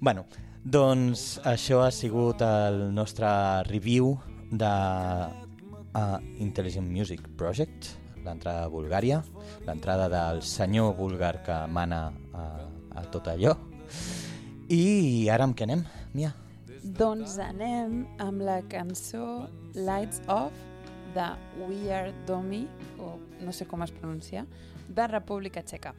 bueno, 0.00 0.24
doncs 0.64 1.34
això 1.44 1.82
ha 1.84 1.90
sigut 1.92 2.40
el 2.46 2.86
nostre 2.96 3.28
review 3.68 4.14
de 4.48 4.70
uh, 4.72 6.16
Intelligent 6.40 6.88
Music 6.88 7.26
Project, 7.36 7.90
l'entrada 8.24 8.64
a 8.64 8.70
Bulgària, 8.72 9.20
l'entrada 9.66 10.08
del 10.08 10.40
senyor 10.40 10.94
búlgar 10.96 11.42
que 11.44 11.58
mana 11.68 12.06
a, 12.32 12.46
a 12.96 13.04
tot 13.12 13.28
allò. 13.28 13.52
I 14.72 15.28
ara 15.28 15.44
amb 15.44 15.52
què 15.58 15.68
anem, 15.68 15.84
Mia? 16.16 16.32
Doncs 16.84 17.38
anem 17.40 18.02
amb 18.20 18.42
la 18.44 18.58
cançó 18.68 19.48
Lights 19.72 20.20
Off 20.28 20.52
de 21.14 21.28
We 21.56 21.88
Are 21.90 22.12
Domi, 22.26 22.66
o 23.00 23.14
no 23.40 23.52
sé 23.56 23.64
com 23.64 23.80
es 23.80 23.90
pronuncia, 23.90 24.44
de 24.88 25.06
República 25.08 25.62
Txeca. 25.62 25.94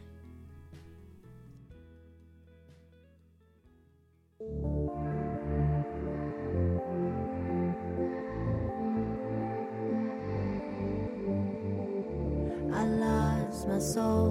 I 12.69 12.83
lost 13.01 13.67
my 13.67 13.79
soul, 13.79 14.24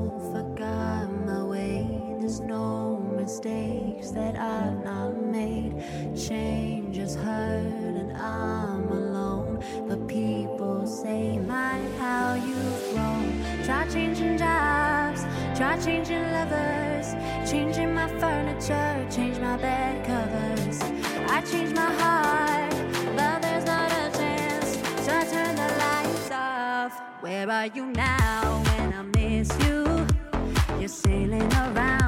Change 6.29 6.97
has 6.97 7.17
hurt, 7.17 7.97
and 8.01 8.17
I'm 8.17 8.89
alone. 8.89 9.63
But 9.87 10.09
people 10.09 10.87
say, 10.87 11.39
My, 11.39 11.79
how 11.99 12.33
you've 12.33 12.95
grown. 12.95 13.45
Try 13.63 13.87
changing 13.89 14.39
jobs, 14.39 15.27
try 15.55 15.79
changing 15.85 16.23
lovers, 16.33 17.13
changing 17.51 17.93
my 17.93 18.09
furniture, 18.19 19.07
change 19.15 19.39
my 19.39 19.59
bed 19.59 20.07
covers. 20.07 20.81
I 21.29 21.43
changed 21.43 21.77
my 21.77 21.93
heart, 21.93 22.71
but 23.15 23.43
there's 23.43 23.67
not 23.67 23.93
a 23.93 24.11
chance. 24.17 24.79
So 25.05 25.13
I 25.15 25.25
turn 25.27 25.55
the 25.57 25.69
lights 25.77 26.31
off. 26.31 27.03
Where 27.21 27.51
are 27.51 27.67
you 27.67 27.85
now 27.93 28.63
when 28.69 28.95
I 28.95 29.03
miss 29.03 29.51
you? 29.67 30.07
You're 30.79 30.89
sailing 30.89 31.53
around 31.53 32.04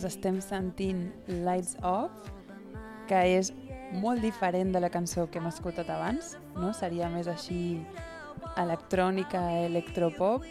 doncs 0.00 0.14
estem 0.16 0.40
sentint 0.40 1.10
Lights 1.44 1.76
Off, 1.84 2.30
que 3.08 3.18
és 3.36 3.50
molt 4.00 4.22
diferent 4.24 4.72
de 4.72 4.80
la 4.80 4.88
cançó 4.88 5.26
que 5.28 5.40
hem 5.40 5.48
escoltat 5.50 5.90
abans, 5.92 6.36
no? 6.56 6.72
Seria 6.72 7.10
més 7.12 7.28
així 7.28 7.82
electrònica, 8.56 9.42
electropop, 9.66 10.46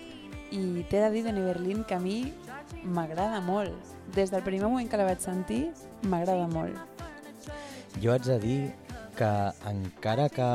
i 0.53 0.83
t'he 0.89 1.01
de 1.01 1.09
dir, 1.15 1.23
Dani 1.25 1.41
Berlin, 1.47 1.81
que 1.83 1.97
a 1.97 2.01
mi 2.03 2.33
m'agrada 2.83 3.41
molt. 3.41 3.73
Des 4.13 4.29
del 4.29 4.45
primer 4.45 4.67
moment 4.67 4.89
que 4.89 5.01
la 5.01 5.07
vaig 5.09 5.23
sentir, 5.23 5.71
m'agrada 6.05 6.45
molt. 6.53 6.77
Jo 8.03 8.13
haig 8.13 8.29
de 8.29 8.37
dir 8.43 8.59
que 9.17 9.31
encara 9.71 10.29
que 10.29 10.49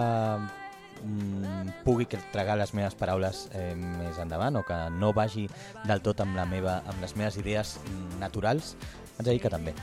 mm, 1.04 1.84
pugui 1.84 2.06
tragar 2.32 2.56
les 2.58 2.74
meves 2.74 2.96
paraules 2.98 3.48
eh, 3.52 3.74
més 3.76 4.18
endavant 4.22 4.56
o 4.56 4.64
que 4.66 4.78
no 4.96 5.12
vagi 5.12 5.46
del 5.84 6.02
tot 6.02 6.24
amb, 6.24 6.36
la 6.36 6.46
meva, 6.48 6.80
amb 6.88 7.04
les 7.04 7.16
meves 7.16 7.38
idees 7.40 7.76
naturals, 8.20 8.74
haig 9.18 9.26
de 9.26 9.30
dir 9.32 9.42
que 9.42 9.52
també. 9.52 9.74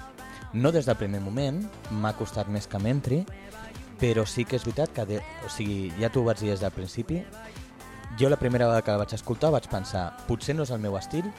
No 0.54 0.74
des 0.76 0.86
del 0.90 1.00
primer 1.00 1.22
moment, 1.24 1.62
m'ha 1.92 2.16
costat 2.20 2.50
més 2.52 2.68
que 2.68 2.82
m'entri, 2.82 3.22
però 4.02 4.26
sí 4.26 4.44
que 4.44 4.58
és 4.58 4.66
veritat 4.66 4.92
que, 4.96 5.06
de, 5.08 5.22
o 5.46 5.50
sigui, 5.54 5.94
ja 6.02 6.10
t'ho 6.12 6.26
vaig 6.26 6.42
dir 6.42 6.52
des 6.52 6.64
del 6.64 6.74
principi, 6.76 7.22
jo 8.20 8.28
la 8.30 8.40
primera 8.42 8.68
vegada 8.68 8.84
que 8.84 8.92
la 8.92 9.04
vaig 9.06 9.14
escoltar 9.16 9.54
vaig 9.54 9.70
pensar, 9.72 10.10
potser 10.28 10.58
no 10.58 10.66
és 10.68 10.74
el 10.74 10.82
meu 10.84 10.98
estil, 11.00 11.30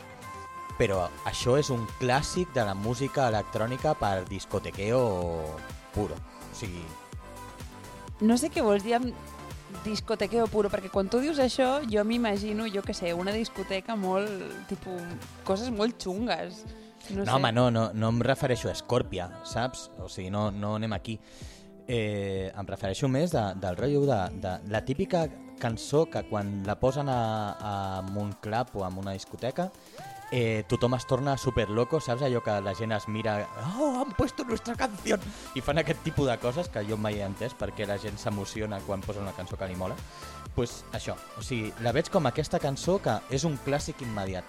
però 0.79 1.05
això 1.29 1.59
és 1.61 1.69
un 1.71 1.85
clàssic 2.01 2.55
de 2.55 2.65
la 2.65 2.75
música 2.75 3.29
electrònica 3.29 3.93
per 3.99 4.25
discotequeo 4.31 5.03
puro. 5.93 6.17
O 6.17 6.57
sigui, 6.57 6.85
No 8.23 8.37
sé 8.39 8.53
què 8.55 8.63
vols 8.63 8.85
dir 8.87 8.95
amb 8.95 9.32
discotequeo 9.85 10.47
puro, 10.53 10.71
perquè 10.71 10.91
quan 10.93 11.09
tu 11.11 11.21
dius 11.23 11.39
això, 11.43 11.81
jo 11.91 12.05
m'imagino, 12.05 12.67
jo 12.73 12.83
que 12.83 12.95
sé, 12.95 13.13
una 13.15 13.33
discoteca 13.33 13.97
molt, 13.97 14.31
tipus, 14.69 15.03
coses 15.45 15.71
molt 15.71 15.99
xungues. 16.03 16.65
No, 17.11 17.19
No, 17.19 17.25
sé. 17.25 17.31
home, 17.33 17.51
no, 17.53 17.71
no, 17.71 17.89
no 17.93 18.09
em 18.15 18.21
refereixo 18.23 18.71
a 18.71 18.75
Scorpia, 18.79 19.29
saps? 19.45 19.89
O 19.99 20.09
sigui, 20.09 20.31
no, 20.31 20.51
no 20.55 20.77
anem 20.77 20.93
aquí. 20.95 21.17
Eh, 21.89 22.53
em 22.55 22.67
refereixo 22.69 23.09
més 23.11 23.33
de, 23.35 23.43
del 23.59 23.77
rotllo 23.77 24.05
de, 24.07 24.21
de 24.41 24.53
la 24.71 24.85
típica 24.87 25.25
cançó 25.59 26.05
que 26.11 26.23
quan 26.31 26.63
la 26.67 26.77
posen 26.79 27.09
a, 27.11 27.19
a 27.59 27.73
un 28.19 28.31
club 28.41 28.71
o 28.79 28.87
en 28.87 28.99
una 28.99 29.13
discoteca 29.19 29.71
eh, 30.33 30.65
tothom 30.67 30.97
es 30.97 31.07
torna 31.07 31.37
super 31.37 31.69
loco, 31.71 32.01
saps? 32.01 32.25
Allò 32.27 32.41
que 32.43 32.59
la 32.65 32.75
gent 32.75 32.97
es 32.97 33.07
mira, 33.07 33.37
oh, 33.79 34.01
han 34.01 34.17
puesto 34.17 34.45
nuestra 34.45 34.75
canción, 34.75 35.21
i 35.55 35.61
fan 35.61 35.79
aquest 35.79 36.03
tipus 36.03 36.27
de 36.27 36.39
coses 36.43 36.73
que 36.73 36.83
jo 36.89 36.97
mai 36.97 37.21
he 37.21 37.27
entès 37.27 37.55
perquè 37.55 37.87
la 37.87 38.01
gent 38.01 38.19
s'emociona 38.19 38.81
quan 38.87 39.05
posa 39.05 39.21
una 39.21 39.37
cançó 39.37 39.61
que 39.61 39.69
li 39.69 39.77
mola. 39.77 39.95
pues 40.55 40.85
això, 40.93 41.15
o 41.39 41.43
sigui, 41.43 41.73
la 41.81 41.93
veig 41.97 42.11
com 42.13 42.27
aquesta 42.29 42.59
cançó 42.61 42.99
que 43.01 43.15
és 43.33 43.45
un 43.49 43.57
clàssic 43.65 44.03
immediat. 44.05 44.45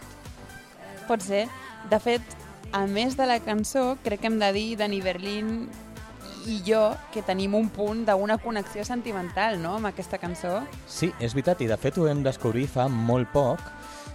Pot 1.08 1.24
ser. 1.24 1.46
De 1.90 2.00
fet, 2.00 2.22
a 2.76 2.86
més 2.88 3.16
de 3.16 3.28
la 3.28 3.40
cançó, 3.44 3.98
crec 4.04 4.24
que 4.24 4.28
hem 4.28 4.40
de 4.40 4.52
dir 4.56 4.68
Dani 4.80 5.02
Berlin 5.04 5.70
i 6.48 6.60
jo 6.68 6.90
que 7.14 7.24
tenim 7.24 7.56
un 7.56 7.70
punt 7.72 8.04
d'una 8.08 8.38
connexió 8.44 8.84
sentimental, 8.84 9.62
no?, 9.64 9.78
amb 9.78 9.88
aquesta 9.94 10.20
cançó. 10.20 10.58
Sí, 10.88 11.14
és 11.24 11.36
veritat, 11.36 11.64
i 11.64 11.70
de 11.72 11.78
fet 11.80 11.98
ho 11.98 12.08
vam 12.10 12.24
descobrir 12.26 12.68
fa 12.68 12.90
molt 12.92 13.32
poc, 13.32 13.64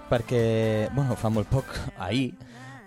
perquè, 0.08 0.88
bueno, 0.94 1.16
fa 1.16 1.30
molt 1.32 1.50
poc, 1.52 1.72
ahir, 2.00 2.32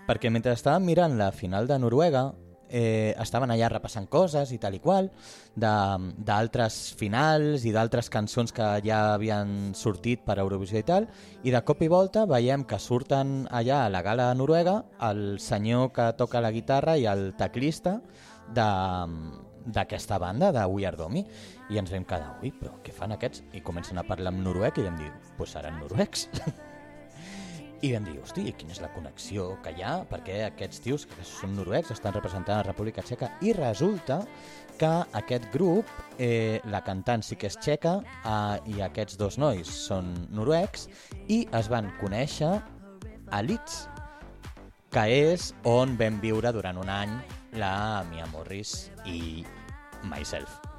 perquè 0.07 0.31
mentre 0.33 0.55
estàvem 0.57 0.89
mirant 0.89 1.17
la 1.19 1.31
final 1.31 1.67
de 1.69 1.77
Noruega, 1.79 2.31
eh, 2.71 3.13
estaven 3.19 3.51
allà 3.51 3.67
repassant 3.69 4.07
coses 4.09 4.53
i 4.55 4.57
tal 4.61 4.77
i 4.77 4.79
qual, 4.81 5.11
d'altres 5.53 6.79
finals 6.97 7.65
i 7.67 7.73
d'altres 7.75 8.09
cançons 8.09 8.55
que 8.55 8.67
ja 8.85 9.01
havien 9.13 9.75
sortit 9.77 10.23
per 10.25 10.39
Eurovisió 10.39 10.79
i 10.79 10.87
tal, 10.87 11.07
i 11.43 11.53
de 11.53 11.61
cop 11.67 11.83
i 11.83 11.91
volta 11.91 12.25
veiem 12.25 12.63
que 12.65 12.79
surten 12.79 13.45
allà 13.51 13.83
a 13.85 13.93
la 13.93 14.01
gala 14.01 14.31
de 14.31 14.39
Noruega 14.39 14.79
el 15.11 15.39
senyor 15.43 15.91
que 15.93 16.11
toca 16.17 16.41
la 16.41 16.53
guitarra 16.55 16.97
i 16.97 17.05
el 17.11 17.33
teclista 17.37 17.99
de 18.49 18.67
d'aquesta 19.61 20.17
banda, 20.17 20.47
de 20.51 20.63
We 20.65 20.87
Are 20.87 20.97
Domi, 20.97 21.21
i 21.69 21.77
ens 21.77 21.91
vam 21.93 22.01
quedar, 22.09 22.31
ui, 22.41 22.49
però 22.49 22.79
què 22.81 22.89
fan 22.97 23.13
aquests? 23.13 23.43
I 23.53 23.61
comencen 23.61 24.01
a 24.01 24.07
parlar 24.07 24.33
en 24.33 24.41
noruec 24.41 24.81
i 24.81 24.87
vam 24.89 24.97
dir, 24.97 25.13
doncs 25.13 25.37
pues 25.37 25.53
seran 25.53 25.77
noruecs. 25.83 26.27
I 27.81 27.95
vam 27.95 28.03
dir, 28.05 28.19
hosti, 28.21 28.43
quina 28.53 28.75
és 28.75 28.79
la 28.83 28.91
connexió 28.93 29.55
que 29.65 29.71
hi 29.73 29.81
ha? 29.81 30.03
Perquè 30.05 30.43
aquests 30.45 30.83
tios 30.85 31.07
que 31.09 31.23
són 31.25 31.55
noruecs 31.57 31.89
estan 31.95 32.13
representant 32.13 32.59
la 32.59 32.67
República 32.67 33.01
Txeca 33.01 33.31
i 33.41 33.55
resulta 33.57 34.19
que 34.77 34.91
aquest 35.17 35.47
grup, 35.53 35.89
eh, 36.21 36.61
la 36.69 36.83
cantant 36.85 37.25
sí 37.25 37.39
que 37.41 37.49
és 37.49 37.57
txeca 37.57 37.97
eh, 38.05 38.75
i 38.75 38.85
aquests 38.85 39.17
dos 39.17 39.39
nois 39.41 39.69
són 39.87 40.13
noruecs 40.29 40.87
i 41.25 41.41
es 41.57 41.73
van 41.73 41.89
conèixer 41.97 42.53
a 43.31 43.41
Leeds, 43.41 43.87
que 44.93 45.07
és 45.33 45.49
on 45.65 45.97
vam 45.97 46.21
viure 46.21 46.53
durant 46.53 46.77
un 46.77 46.91
any 47.01 47.17
la 47.57 48.03
Mia 48.13 48.29
Morris 48.29 48.91
i 49.09 49.41
myself. 50.05 50.70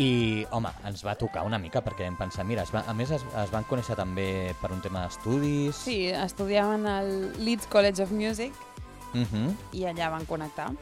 I, 0.00 0.46
home, 0.50 0.70
ens 0.88 1.02
va 1.04 1.12
tocar 1.20 1.42
una 1.44 1.58
mica 1.60 1.82
perquè 1.84 2.06
vam 2.06 2.16
pensar, 2.16 2.46
mira, 2.48 2.62
es 2.62 2.72
va, 2.72 2.80
a 2.88 2.94
més 2.96 3.10
es, 3.12 3.24
es 3.42 3.50
van 3.52 3.66
conèixer 3.68 3.96
també 3.98 4.54
per 4.62 4.70
un 4.72 4.80
tema 4.80 5.02
d'estudis. 5.04 5.76
Sí, 5.84 6.06
estudiaven 6.08 6.86
al 6.88 7.10
Leeds 7.44 7.68
College 7.68 8.02
of 8.02 8.12
Music 8.12 8.52
Uh 9.12 9.20
-huh. 9.28 9.54
i 9.72 9.84
allà 9.84 10.08
van 10.10 10.24
connectar. 10.24 10.72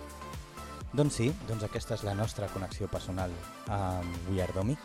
Doncs 0.92 1.14
sí, 1.14 1.34
doncs 1.48 1.64
aquesta 1.64 1.94
és 1.94 2.02
la 2.04 2.14
nostra 2.14 2.46
connexió 2.46 2.88
personal 2.88 3.30
amb 3.68 4.30
We 4.30 4.42
Are 4.42 4.52
Domi. 4.52 4.76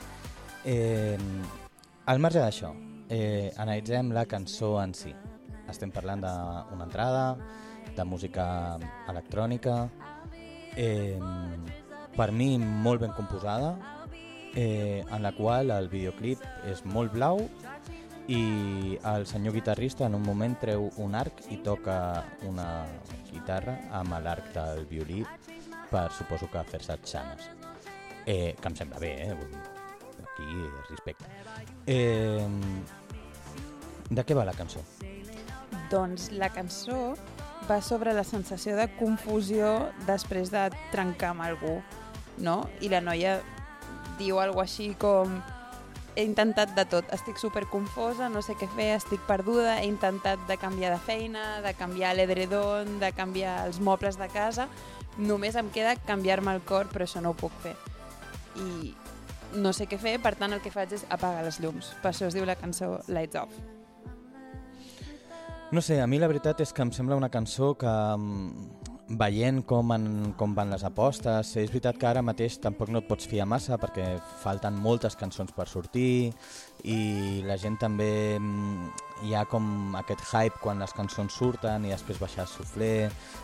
Eh, 0.63 1.17
al 2.05 2.19
marge 2.19 2.39
d'això, 2.39 2.73
eh, 3.09 3.53
analitzem 3.57 4.11
la 4.11 4.25
cançó 4.25 4.81
en 4.81 4.93
si. 4.93 5.13
Estem 5.69 5.91
parlant 5.91 6.21
d'una 6.21 6.83
entrada, 6.83 7.38
de 7.95 8.03
música 8.03 8.77
electrònica, 9.07 9.89
eh, 10.75 11.19
per 12.15 12.31
mi 12.31 12.57
molt 12.57 13.01
ben 13.01 13.11
composada, 13.11 13.77
eh, 14.55 15.03
en 15.11 15.21
la 15.23 15.33
qual 15.35 15.71
el 15.71 15.89
videoclip 15.91 16.41
és 16.71 16.83
molt 16.87 17.13
blau 17.13 17.43
i 18.27 18.97
el 19.05 19.27
senyor 19.29 19.53
guitarrista 19.53 20.07
en 20.07 20.15
un 20.15 20.23
moment 20.25 20.55
treu 20.57 20.89
un 20.97 21.13
arc 21.15 21.43
i 21.53 21.59
toca 21.61 22.23
una 22.49 22.85
guitarra 23.29 23.77
amb 23.93 24.17
l'arc 24.23 24.49
del 24.55 24.85
violí 24.89 25.21
per, 25.91 26.09
suposo 26.11 26.49
que 26.49 26.63
fer-se 26.71 26.97
xanes. 27.05 27.49
Eh, 28.25 28.55
que 28.59 28.67
em 28.71 28.75
sembla 28.75 28.99
bé, 28.99 29.11
eh? 29.27 29.35
Aquí, 30.25 30.47
respecte. 30.89 31.29
Eh, 31.85 32.47
de 34.09 34.25
què 34.25 34.37
va 34.37 34.45
la 34.47 34.55
cançó? 34.57 34.81
Doncs 35.91 36.31
la 36.33 36.49
cançó 36.49 37.13
va 37.69 37.81
sobre 37.81 38.13
la 38.13 38.23
sensació 38.25 38.75
de 38.77 38.87
confusió 38.97 39.91
després 40.09 40.49
de 40.53 40.67
trencar 40.91 41.35
amb 41.35 41.45
algú, 41.45 41.75
no? 42.41 42.63
I 42.81 42.89
la 42.89 43.01
noia 43.05 43.37
diu 44.19 44.39
alguna 44.39 44.65
així 44.65 44.93
com 44.99 45.39
he 46.15 46.23
intentat 46.23 46.71
de 46.75 46.86
tot, 46.88 47.08
estic 47.13 47.39
super 47.39 47.65
confosa, 47.67 48.30
no 48.32 48.41
sé 48.45 48.56
què 48.56 48.67
fer, 48.71 48.93
estic 48.95 49.23
perduda, 49.28 49.82
he 49.82 49.88
intentat 49.89 50.39
de 50.47 50.58
canviar 50.58 50.93
de 50.93 50.99
feina, 51.04 51.43
de 51.65 51.73
canviar 51.75 52.13
l'edredon, 52.15 52.99
de 53.01 53.12
canviar 53.15 53.65
els 53.67 53.82
mobles 53.84 54.17
de 54.17 54.30
casa, 54.32 54.69
només 55.17 55.56
em 55.60 55.69
queda 55.75 55.95
canviar-me 56.08 56.56
el 56.56 56.63
cor, 56.63 56.88
però 56.91 57.08
això 57.08 57.21
no 57.23 57.34
ho 57.34 57.39
puc 57.39 57.51
fer. 57.63 57.75
I 58.56 58.95
no 59.60 59.71
sé 59.75 59.89
què 59.91 59.99
fer, 59.99 60.17
per 60.23 60.36
tant 60.39 60.56
el 60.56 60.63
que 60.63 60.71
faig 60.71 60.95
és 60.95 61.06
apagar 61.12 61.43
les 61.45 61.60
llums. 61.63 61.91
Per 62.01 62.12
això 62.12 62.30
es 62.30 62.36
diu 62.36 62.47
la 62.47 62.58
cançó 62.60 62.97
Lights 63.08 63.39
Off. 63.43 63.60
No 65.75 65.82
sé, 65.82 65.99
a 65.99 66.08
mi 66.08 66.19
la 66.21 66.30
veritat 66.32 66.62
és 66.63 66.71
que 66.71 66.84
em 66.86 66.91
sembla 66.95 67.17
una 67.19 67.32
cançó 67.34 67.73
que 67.75 67.89
mm, 67.89 68.85
veient 69.07 69.61
com, 69.69 69.91
en, 69.93 70.33
com 70.37 70.55
van 70.57 70.71
les 70.73 70.83
apostes, 70.87 71.51
és 71.61 71.69
veritat 71.69 71.97
que 72.01 72.07
ara 72.09 72.23
mateix 72.25 72.57
tampoc 72.61 72.89
no 72.89 73.03
et 73.03 73.07
pots 73.07 73.27
fiar 73.29 73.45
massa 73.45 73.77
perquè 73.77 74.15
falten 74.41 74.79
moltes 74.81 75.17
cançons 75.19 75.53
per 75.53 75.67
sortir 75.69 76.31
i 76.89 76.97
la 77.45 77.57
gent 77.61 77.77
també 77.81 78.39
mm, 78.39 78.89
hi 79.27 79.35
ha 79.37 79.45
com 79.49 79.93
aquest 80.01 80.25
hype 80.31 80.57
quan 80.63 80.81
les 80.81 80.93
cançons 80.97 81.37
surten 81.37 81.85
i 81.85 81.93
després 81.93 82.19
baixar 82.21 82.47
el 82.47 82.51
suflé, 82.51 82.91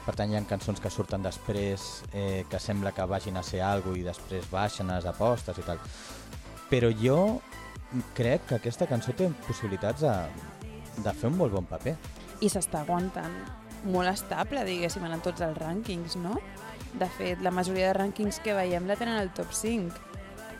per 0.06 0.18
tant 0.18 0.34
hi 0.34 0.40
ha 0.40 0.44
cançons 0.50 0.82
que 0.82 0.90
surten 0.90 1.22
després 1.22 2.04
eh, 2.14 2.44
que 2.50 2.60
sembla 2.60 2.96
que 2.98 3.06
vagin 3.06 3.38
a 3.38 3.46
ser 3.46 3.62
alguna 3.62 4.02
i 4.02 4.06
després 4.08 4.50
baixen 4.50 4.90
les 4.90 5.06
apostes 5.06 5.62
i 5.62 5.68
tal. 5.68 5.82
Però 6.74 6.90
jo 6.98 7.40
crec 8.18 8.48
que 8.50 8.58
aquesta 8.58 8.90
cançó 8.90 9.14
té 9.14 9.30
possibilitats 9.46 10.02
de, 10.02 10.16
de 11.04 11.14
fer 11.14 11.30
un 11.30 11.38
molt 11.38 11.54
bon 11.54 11.70
paper. 11.70 11.98
i 12.42 12.50
s'està 12.50 12.82
aguantant 12.82 13.61
molt 13.84 14.10
estable, 14.10 14.64
diguéssim, 14.66 15.04
en 15.06 15.22
tots 15.22 15.42
els 15.42 15.58
rànquings, 15.58 16.16
no? 16.16 16.38
De 16.94 17.08
fet, 17.08 17.40
la 17.42 17.52
majoria 17.52 17.88
de 17.94 18.00
rànquings 18.00 18.42
que 18.44 18.54
veiem 18.54 18.86
la 18.88 18.96
tenen 19.00 19.18
al 19.18 19.34
top 19.34 19.52
5. 19.54 19.96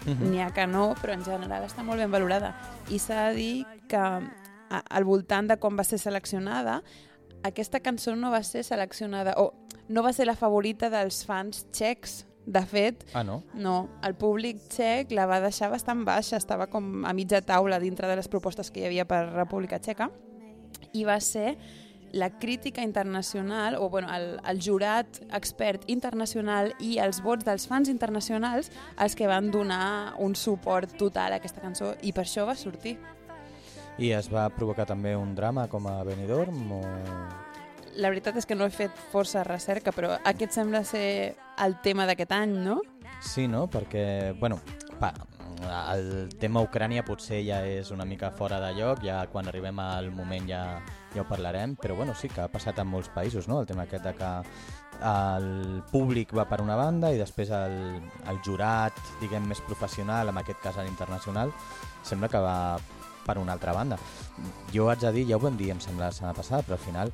Mhm. 0.06 0.32
N'hi 0.32 0.42
ha 0.42 0.52
que 0.52 0.66
no, 0.68 0.96
però 0.96 1.14
en 1.14 1.24
general 1.24 1.64
està 1.68 1.84
molt 1.84 2.00
ben 2.00 2.10
valorada. 2.12 2.56
I 2.90 2.98
s'ha 3.00 3.28
de 3.30 3.36
dir 3.36 3.66
que 3.88 3.98
a- 3.98 4.22
al 4.90 5.04
voltant 5.04 5.48
de 5.50 5.58
com 5.58 5.76
va 5.78 5.84
ser 5.84 6.00
seleccionada, 6.00 6.82
aquesta 7.44 7.80
cançó 7.82 8.16
no 8.16 8.32
va 8.32 8.42
ser 8.44 8.64
seleccionada, 8.64 9.34
o 9.38 9.54
no 9.90 10.02
va 10.04 10.14
ser 10.14 10.26
la 10.26 10.36
favorita 10.36 10.90
dels 10.90 11.26
fans 11.26 11.66
txecs. 11.72 12.26
De 12.44 12.62
fet, 12.66 13.06
Ah, 13.14 13.24
no? 13.24 13.44
no, 13.54 13.88
el 14.02 14.16
públic 14.16 14.58
txec 14.68 15.12
la 15.12 15.28
va 15.28 15.40
deixar 15.40 15.70
bastant 15.70 16.04
baixa, 16.04 16.38
estava 16.38 16.66
com 16.68 17.06
a 17.06 17.14
mitja 17.14 17.40
taula 17.42 17.80
dintre 17.80 18.08
de 18.08 18.16
les 18.16 18.28
propostes 18.28 18.72
que 18.72 18.80
hi 18.80 18.86
havia 18.86 19.06
per 19.06 19.28
República 19.32 19.78
Txeca 19.80 20.10
i 20.94 21.04
va 21.04 21.20
ser 21.20 21.58
la 22.12 22.30
crítica 22.30 22.82
internacional, 22.84 23.76
o 23.76 23.90
bueno, 23.90 24.14
el, 24.14 24.40
el 24.48 24.60
jurat 24.62 25.22
expert 25.32 25.88
internacional 25.88 26.74
i 26.80 26.98
els 27.00 27.22
vots 27.24 27.48
dels 27.48 27.68
fans 27.68 27.90
internacionals 27.90 28.72
els 29.00 29.16
que 29.16 29.30
van 29.32 29.52
donar 29.52 30.14
un 30.20 30.36
suport 30.36 30.98
total 31.00 31.34
a 31.34 31.40
aquesta 31.40 31.64
cançó 31.64 31.96
i 32.02 32.12
per 32.12 32.26
això 32.26 32.46
va 32.48 32.56
sortir. 32.56 32.98
I 33.98 34.12
es 34.16 34.32
va 34.32 34.50
provocar 34.50 34.86
també 34.90 35.16
un 35.16 35.36
drama 35.36 35.68
com 35.72 35.88
a 35.88 36.02
Benidorm 36.08 36.78
o... 36.80 36.82
La 38.00 38.08
veritat 38.08 38.38
és 38.40 38.48
que 38.48 38.56
no 38.56 38.64
he 38.64 38.72
fet 38.72 38.96
força 39.12 39.44
recerca, 39.44 39.92
però 39.92 40.14
aquest 40.24 40.56
sembla 40.56 40.86
ser 40.88 41.36
el 41.60 41.76
tema 41.84 42.06
d'aquest 42.08 42.32
any, 42.32 42.56
no? 42.64 42.80
Sí, 43.22 43.50
no? 43.52 43.66
Perquè, 43.70 44.32
bueno, 44.40 44.62
pa, 45.00 45.12
el 45.94 46.30
tema 46.40 46.64
Ucrània 46.64 47.04
potser 47.06 47.42
ja 47.46 47.62
és 47.68 47.92
una 47.92 48.06
mica 48.08 48.32
fora 48.32 48.62
de 48.64 48.72
lloc, 48.80 49.04
ja 49.06 49.26
quan 49.32 49.52
arribem 49.52 49.80
al 49.84 50.10
moment 50.16 50.48
ja, 50.50 50.64
ja 51.16 51.24
ho 51.24 51.28
parlarem, 51.28 51.76
però 51.76 51.96
bueno, 51.96 52.16
sí 52.16 52.30
que 52.32 52.44
ha 52.44 52.52
passat 52.52 52.80
en 52.80 52.88
molts 52.88 53.12
països, 53.14 53.48
no? 53.52 53.60
El 53.62 53.68
tema 53.70 53.86
aquest 53.88 54.06
de 54.08 54.14
que 54.18 54.32
el 55.02 55.82
públic 55.92 56.34
va 56.38 56.46
per 56.50 56.62
una 56.62 56.78
banda 56.78 57.12
i 57.12 57.20
després 57.20 57.52
el, 57.56 57.78
el 58.30 58.42
jurat, 58.46 58.98
diguem, 59.22 59.48
més 59.50 59.62
professional, 59.66 60.30
en 60.30 60.42
aquest 60.42 60.62
cas 60.64 60.78
l'internacional, 60.82 61.54
sembla 62.06 62.30
que 62.30 62.42
va 62.42 62.58
per 63.26 63.38
una 63.38 63.54
altra 63.54 63.74
banda. 63.74 63.98
Jo 64.74 64.90
haig 64.90 65.02
de 65.02 65.14
dir, 65.16 65.28
ja 65.30 65.38
ho 65.38 65.44
vam 65.44 65.58
dir, 65.58 65.72
em 65.74 65.82
sembla, 65.82 66.10
la 66.10 66.16
setmana 66.16 66.38
passada, 66.38 66.64
però 66.66 66.78
al 66.78 66.86
final 66.86 67.14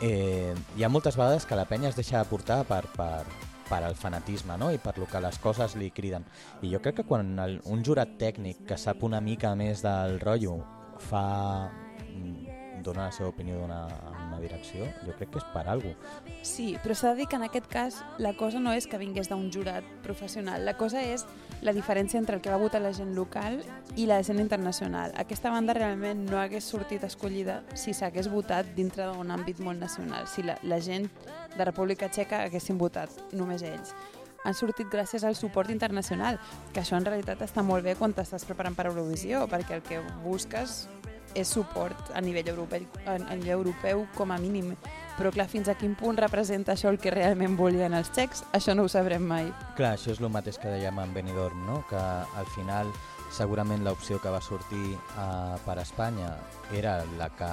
eh, 0.00 0.54
hi 0.76 0.84
ha 0.84 0.92
moltes 0.92 1.16
vegades 1.16 1.46
que 1.46 1.58
la 1.58 1.66
penya 1.68 1.90
es 1.90 1.98
deixa 1.98 2.24
portar 2.28 2.62
per, 2.68 2.84
per, 2.96 3.24
per 3.68 3.82
al 3.84 3.96
fanatisme 3.98 4.56
no? 4.58 4.70
i 4.72 4.78
per 4.82 4.96
lo 4.98 5.08
que 5.10 5.22
les 5.24 5.38
coses 5.42 5.76
li 5.76 5.90
criden. 5.94 6.26
I 6.62 6.72
jo 6.72 6.82
crec 6.84 7.00
que 7.00 7.08
quan 7.08 7.36
el, 7.38 7.60
un 7.66 7.84
jurat 7.84 8.16
tècnic 8.20 8.64
que 8.68 8.80
sap 8.80 9.04
una 9.06 9.20
mica 9.20 9.54
més 9.58 9.84
del 9.84 10.18
rotllo 10.22 10.60
fa 11.08 11.26
dona 12.84 13.08
la 13.08 13.12
seva 13.12 13.30
opinió 13.30 13.58
d'una 13.60 13.82
una 14.38 14.40
direcció, 14.40 14.86
jo 15.04 15.14
crec 15.18 15.32
que 15.32 15.40
és 15.40 15.46
per 15.52 15.64
algú. 15.68 15.92
Sí, 16.46 16.76
però 16.82 16.94
s'ha 16.94 17.12
de 17.12 17.22
dir 17.22 17.28
que 17.28 17.36
en 17.36 17.44
aquest 17.46 17.66
cas 17.70 18.02
la 18.18 18.34
cosa 18.36 18.60
no 18.60 18.72
és 18.72 18.86
que 18.86 18.98
vingués 18.98 19.28
d'un 19.28 19.50
jurat 19.52 19.84
professional, 20.04 20.64
la 20.64 20.76
cosa 20.78 21.02
és 21.02 21.26
la 21.62 21.74
diferència 21.74 22.18
entre 22.18 22.36
el 22.36 22.42
que 22.42 22.50
va 22.50 22.60
votar 22.60 22.80
la 22.82 22.92
gent 22.94 23.14
local 23.16 23.60
i 23.96 24.06
la 24.06 24.22
gent 24.22 24.38
internacional. 24.38 25.12
Aquesta 25.18 25.50
banda 25.50 25.74
realment 25.74 26.26
no 26.28 26.38
hagués 26.38 26.64
sortit 26.64 27.04
escollida 27.04 27.62
si 27.74 27.94
s'hagués 27.94 28.30
votat 28.30 28.74
dintre 28.76 29.08
d'un 29.10 29.34
àmbit 29.34 29.60
molt 29.60 29.80
nacional, 29.80 30.28
si 30.28 30.46
la, 30.46 30.58
la 30.62 30.80
gent 30.80 31.08
de 31.56 31.64
República 31.64 32.08
Txeca 32.08 32.44
haguessin 32.46 32.78
votat 32.78 33.10
només 33.32 33.64
ells 33.66 33.94
han 34.46 34.54
sortit 34.54 34.86
gràcies 34.88 35.24
al 35.26 35.34
suport 35.34 35.68
internacional, 35.68 36.38
que 36.72 36.80
això 36.80 36.96
en 36.96 37.04
realitat 37.04 37.42
està 37.44 37.64
molt 37.66 37.84
bé 37.84 37.96
quan 37.98 38.14
t'estàs 38.14 38.46
preparant 38.46 38.76
per 38.78 38.86
Eurovisió, 38.86 39.42
perquè 39.50 39.74
el 39.76 39.82
que 39.84 39.98
busques 40.22 40.86
és 41.34 41.48
suport 41.48 42.12
a 42.14 42.22
nivell 42.24 42.48
europeu, 42.54 42.86
a 43.06 43.18
nivell 43.34 43.58
europeu 43.58 44.06
com 44.16 44.32
a 44.32 44.38
mínim. 44.38 44.74
Però 45.18 45.32
clar, 45.34 45.48
fins 45.50 45.68
a 45.68 45.74
quin 45.74 45.96
punt 45.98 46.20
representa 46.20 46.76
això 46.76 46.92
el 46.92 47.00
que 47.02 47.10
realment 47.10 47.56
volien 47.58 47.94
els 47.98 48.12
xecs, 48.14 48.44
això 48.54 48.74
no 48.74 48.86
ho 48.86 48.90
sabrem 48.92 49.24
mai. 49.26 49.50
Clar, 49.76 49.96
això 49.96 50.12
és 50.14 50.20
el 50.22 50.30
mateix 50.30 50.60
que 50.62 50.70
dèiem 50.70 51.00
en 51.02 51.14
Benidorm, 51.14 51.64
no? 51.66 51.80
que 51.90 51.98
al 51.98 52.46
final 52.54 52.92
segurament 53.34 53.82
l'opció 53.84 54.20
que 54.22 54.30
va 54.32 54.40
sortir 54.40 54.94
uh, 54.94 55.58
per 55.66 55.76
Espanya 55.82 56.30
era 56.72 57.02
la 57.18 57.28
que 57.36 57.50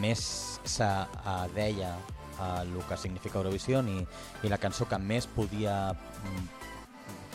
més 0.00 0.22
s'adeia 0.64 1.90
a 2.38 2.62
el 2.62 2.70
que 2.88 2.96
significa 2.96 3.40
Eurovisió 3.40 3.82
i, 3.82 3.98
i 4.46 4.48
la 4.48 4.60
cançó 4.62 4.86
que 4.88 4.98
més 5.02 5.26
podia 5.26 5.90
mm, 5.90 6.44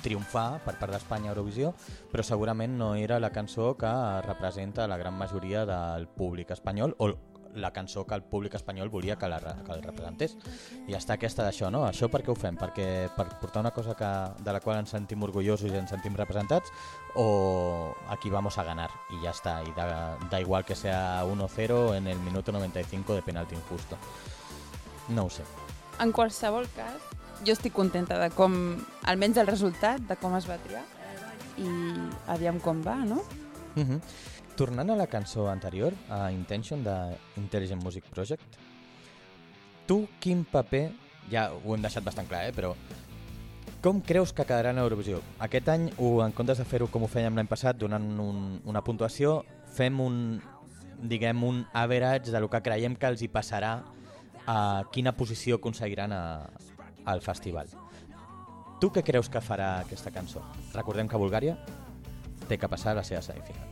triomfar 0.04 0.62
per 0.66 0.78
part 0.80 0.94
d'Espanya 0.94 1.32
a 1.32 1.34
Eurovisió, 1.34 1.74
però 2.12 2.26
segurament 2.28 2.78
no 2.78 2.94
era 3.00 3.20
la 3.24 3.32
cançó 3.34 3.74
que 3.80 3.92
representa 4.28 4.88
la 4.88 5.00
gran 5.02 5.18
majoria 5.18 5.66
del 5.66 6.08
públic 6.08 6.52
espanyol 6.52 6.98
o 7.00 7.14
la 7.56 7.72
cançó 7.72 8.06
que 8.06 8.16
el 8.16 8.24
públic 8.24 8.56
espanyol 8.56 8.90
volia 8.90 9.16
que, 9.18 9.28
la, 9.28 9.40
que 9.40 9.72
el 9.72 9.84
representés. 9.84 10.36
I 10.88 10.96
està 10.98 11.18
aquesta 11.18 11.46
d'això, 11.46 11.70
no? 11.74 11.84
Això 11.88 12.10
per 12.12 12.24
què 12.26 12.32
ho 12.34 12.38
fem? 12.38 12.58
Perquè 12.60 12.88
per 13.16 13.28
portar 13.42 13.62
una 13.62 13.74
cosa 13.76 13.96
que, 13.98 14.10
de 14.44 14.56
la 14.56 14.62
qual 14.64 14.80
ens 14.82 14.94
sentim 14.96 15.24
orgullosos 15.24 15.72
i 15.72 15.78
ens 15.78 15.94
sentim 15.94 16.18
representats 16.18 16.74
o 17.16 17.94
aquí 18.10 18.30
vamos 18.34 18.58
a 18.58 18.66
ganar 18.68 18.90
i 19.14 19.22
ja 19.24 19.34
està. 19.34 19.60
I 19.64 19.74
da, 19.78 20.18
da 20.32 20.42
igual 20.42 20.66
que 20.66 20.76
sea 20.76 21.24
1-0 21.26 21.98
en 21.98 22.08
el 22.08 22.20
minuto 22.20 22.52
95 22.52 23.16
de 23.16 23.22
penalti 23.22 23.56
injusto. 23.56 23.98
No 25.10 25.26
ho 25.26 25.30
sé. 25.30 25.44
En 26.02 26.12
qualsevol 26.12 26.66
cas, 26.74 26.98
jo 27.46 27.54
estic 27.54 27.74
contenta 27.76 28.18
de 28.18 28.32
com, 28.34 28.56
almenys 29.06 29.40
el 29.42 29.48
resultat, 29.48 30.02
de 30.08 30.18
com 30.20 30.36
es 30.38 30.48
va 30.50 30.60
triar 30.64 30.84
i 31.62 31.70
aviam 32.34 32.60
com 32.60 32.82
va, 32.84 32.96
no? 33.06 33.22
Uh 33.76 33.84
-huh. 33.84 34.02
Tornant 34.56 34.90
a 34.90 34.96
la 34.96 35.08
cançó 35.08 35.50
anterior, 35.50 35.94
a 36.10 36.32
Intention 36.32 36.84
de 36.84 37.18
Intelligent 37.38 37.84
Music 37.84 38.04
Project, 38.06 38.44
tu 39.86 40.08
quin 40.20 40.46
paper, 40.46 40.92
ja 41.30 41.52
ho 41.54 41.76
hem 41.76 41.82
deixat 41.82 42.04
bastant 42.04 42.28
clar, 42.28 42.46
eh, 42.48 42.54
però 42.54 42.76
com 43.82 44.02
creus 44.02 44.32
que 44.32 44.46
quedarà 44.46 44.70
en 44.70 44.78
Eurovisió? 44.78 45.22
Aquest 45.40 45.68
any, 45.68 45.90
ho, 45.98 46.24
en 46.24 46.32
comptes 46.32 46.58
de 46.58 46.66
fer-ho 46.66 46.88
com 46.88 47.04
ho 47.04 47.08
fèiem 47.08 47.36
l'any 47.36 47.48
passat, 47.48 47.78
donant 47.78 48.06
un, 48.20 48.62
una 48.66 48.82
puntuació, 48.82 49.44
fem 49.76 50.00
un, 50.00 50.42
diguem, 51.02 51.44
un 51.44 51.66
average 51.74 52.32
de 52.32 52.40
lo 52.40 52.50
que 52.50 52.62
creiem 52.62 52.96
que 52.96 53.08
els 53.08 53.22
hi 53.22 53.28
passarà 53.28 53.84
a 54.48 54.84
quina 54.92 55.12
posició 55.12 55.56
aconseguiran 55.56 56.12
a, 56.12 56.50
al 57.06 57.22
festival. 57.22 57.68
Tu 58.84 58.90
què 58.92 59.00
creus 59.00 59.30
que 59.32 59.40
farà 59.40 59.78
aquesta 59.80 60.12
cançó? 60.12 60.42
Recordem 60.74 61.08
que 61.08 61.16
Bulgària 61.16 61.54
té 62.50 62.58
que 62.60 62.68
passar 62.68 62.92
a 62.92 62.98
la 62.98 63.04
seva 63.08 63.22
semifinal. 63.24 63.70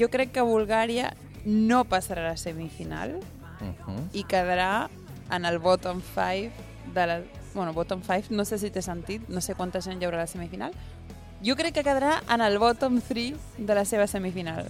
Jo 0.00 0.08
crec 0.08 0.32
que 0.32 0.44
Bulgària 0.46 1.10
no 1.44 1.82
passarà 1.84 2.24
a 2.24 2.30
la 2.30 2.38
semifinal 2.40 3.18
Uh 3.58 3.74
-huh. 3.74 4.02
i 4.12 4.22
quedarà 4.22 4.88
en 5.32 5.44
el 5.44 5.58
bottom 5.58 6.00
5 6.14 6.52
de 6.94 7.06
la... 7.06 7.22
Bueno, 7.54 7.72
bottom 7.72 8.00
5, 8.00 8.28
no 8.30 8.44
sé 8.44 8.56
si 8.56 8.70
té 8.70 8.80
sentit, 8.80 9.28
no 9.28 9.40
sé 9.40 9.56
quanta 9.56 9.80
gent 9.80 10.00
hi 10.00 10.06
haurà 10.06 10.18
a 10.18 10.20
la 10.20 10.26
semifinal. 10.26 10.72
Jo 11.42 11.56
crec 11.56 11.74
que 11.74 11.82
quedarà 11.82 12.22
en 12.32 12.40
el 12.40 12.58
bottom 12.58 13.00
3 13.00 13.34
de 13.58 13.74
la 13.74 13.84
seva 13.84 14.06
semifinal. 14.06 14.68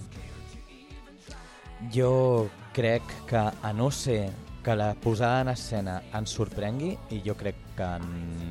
Jo 1.93 2.49
crec 2.73 3.03
que, 3.27 3.37
a 3.37 3.73
no 3.73 3.91
ser 3.91 4.31
que 4.69 4.75
la 4.75 4.93
posada 4.93 5.41
en 5.41 5.47
escena 5.49 5.95
ens 6.13 6.29
sorprengui, 6.37 6.91
i 7.15 7.23
jo 7.25 7.33
crec 7.33 7.55
que 7.73 7.87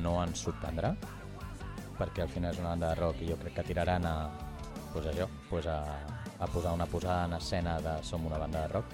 no 0.03 0.17
ens 0.19 0.41
sorprendrà, 0.43 0.89
perquè 1.95 2.25
al 2.25 2.33
final 2.33 2.51
és 2.51 2.59
una 2.59 2.73
banda 2.73 2.89
de 2.89 2.97
rock 2.99 3.21
i 3.23 3.29
jo 3.29 3.37
crec 3.39 3.55
que 3.55 3.63
tiraran 3.69 4.03
a, 4.03 4.11
pues 4.91 5.07
allò, 5.07 5.29
pues 5.47 5.69
a, 5.71 5.77
a 6.35 6.49
posar 6.51 6.73
una 6.75 6.89
posada 6.91 7.23
en 7.29 7.37
escena 7.37 7.77
de 7.79 7.95
Som 8.03 8.27
una 8.27 8.37
banda 8.37 8.65
de 8.65 8.73
rock, 8.73 8.91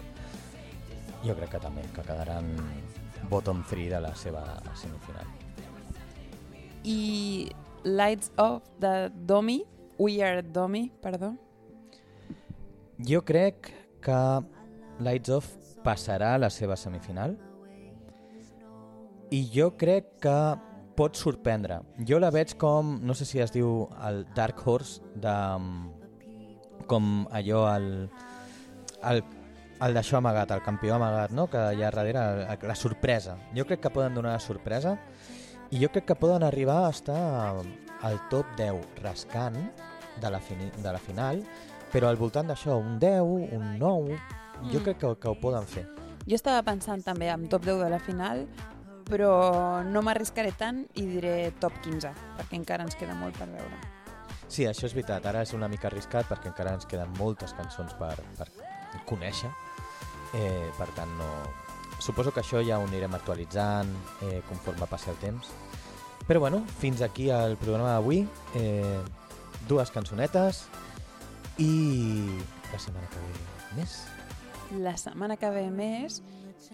jo 1.24 1.34
crec 1.42 1.56
que 1.56 1.64
també, 1.66 1.88
que 1.98 2.06
quedaran 2.06 2.54
bottom 3.34 3.66
3 3.72 3.90
de 3.96 4.06
la 4.06 4.14
seva 4.14 4.46
semifinal. 4.78 5.26
I 6.84 7.50
Lights 7.86 8.34
Off 8.38 8.70
de 8.78 9.10
Domi, 9.10 9.64
We 9.98 10.22
Are 10.22 10.44
Domi, 10.44 10.92
perdó. 11.02 11.34
Jo 13.02 13.26
crec 13.26 13.74
que 14.06 14.24
Lights 15.02 15.40
Off 15.42 15.65
passarà 15.86 16.34
a 16.36 16.42
la 16.42 16.50
seva 16.50 16.78
semifinal 16.80 17.36
i 19.34 19.44
jo 19.54 19.72
crec 19.78 20.16
que 20.24 20.38
pot 20.96 21.18
sorprendre. 21.20 21.82
Jo 22.08 22.20
la 22.22 22.32
veig 22.32 22.56
com, 22.60 22.96
no 23.04 23.14
sé 23.18 23.28
si 23.28 23.42
es 23.44 23.52
diu 23.52 23.86
el 24.08 24.24
Dark 24.36 24.62
Horse, 24.66 25.02
de, 25.22 25.36
com 26.88 27.26
allò, 27.36 27.66
el, 27.76 27.90
el, 29.12 29.24
el 29.86 29.98
d'això 29.98 30.20
amagat, 30.22 30.54
el 30.56 30.64
campió 30.64 30.96
amagat, 30.96 31.36
no? 31.36 31.50
que 31.52 31.62
hi 31.76 31.84
ha 31.84 31.92
darrere, 31.92 32.24
la, 32.46 32.58
la 32.72 32.78
sorpresa. 32.80 33.36
Jo 33.58 33.68
crec 33.68 33.84
que 33.84 33.94
poden 33.94 34.16
donar 34.16 34.38
la 34.38 34.44
sorpresa 34.44 34.96
i 35.74 35.82
jo 35.82 35.90
crec 35.92 36.08
que 36.12 36.20
poden 36.20 36.46
arribar 36.48 36.86
a 36.86 36.94
estar 36.94 37.20
al 38.06 38.20
top 38.30 38.56
10 38.58 39.02
rascant 39.04 39.58
de 40.22 40.32
la, 40.32 40.40
fini, 40.40 40.70
de 40.78 40.92
la 40.94 41.02
final, 41.02 41.42
però 41.92 42.08
al 42.08 42.20
voltant 42.20 42.48
d'això, 42.48 42.78
un 42.80 43.00
10, 43.02 43.56
un 43.58 43.76
9, 43.82 44.20
jo 44.72 44.80
Mm. 44.80 44.84
crec 44.84 44.98
que, 44.98 45.16
que 45.20 45.28
ho 45.28 45.36
poden 45.40 45.66
fer. 45.68 45.88
Jo 46.28 46.36
estava 46.36 46.64
pensant 46.64 47.04
també 47.04 47.30
en 47.30 47.48
top 47.50 47.66
10 47.66 47.84
de 47.84 47.90
la 47.90 48.00
final, 48.00 48.48
però 49.06 49.84
no 49.86 50.02
m'arriscaré 50.02 50.52
tant 50.58 50.88
i 50.96 51.06
diré 51.06 51.52
top 51.60 51.74
15, 51.84 52.10
perquè 52.38 52.56
encara 52.58 52.84
ens 52.84 52.96
queda 52.96 53.14
molt 53.14 53.38
per 53.38 53.48
veure. 53.52 53.78
Sí, 54.48 54.64
això 54.66 54.86
és 54.86 54.94
veritat. 54.94 55.26
Ara 55.26 55.42
és 55.42 55.54
una 55.54 55.68
mica 55.68 55.88
arriscat 55.88 56.26
perquè 56.30 56.48
encara 56.48 56.74
ens 56.74 56.86
queden 56.86 57.12
moltes 57.20 57.54
cançons 57.54 57.94
per, 58.00 58.16
per 58.38 58.48
conèixer. 59.06 59.50
Eh, 60.34 60.72
per 60.78 60.88
tant, 60.96 61.12
no... 61.18 61.30
Suposo 62.00 62.32
que 62.34 62.42
això 62.42 62.60
ja 62.66 62.78
ho 62.78 62.84
anirem 62.86 63.14
actualitzant 63.16 63.88
eh, 64.22 64.42
conforme 64.50 64.86
passi 64.88 65.10
el 65.10 65.16
temps. 65.22 65.48
Però 66.28 66.40
bueno, 66.40 66.64
fins 66.80 67.02
aquí 67.02 67.30
el 67.30 67.56
programa 67.58 67.94
d'avui. 67.94 68.28
Eh, 68.56 69.00
dues 69.70 69.90
cançonetes 69.92 70.66
i 71.58 71.72
la 72.74 72.80
setmana 72.80 73.08
que 73.14 73.22
ve 73.22 73.80
més. 73.82 73.96
La 74.82 74.96
setmana 74.98 75.38
que 75.38 75.50
ve 75.54 75.68
més 75.70 76.22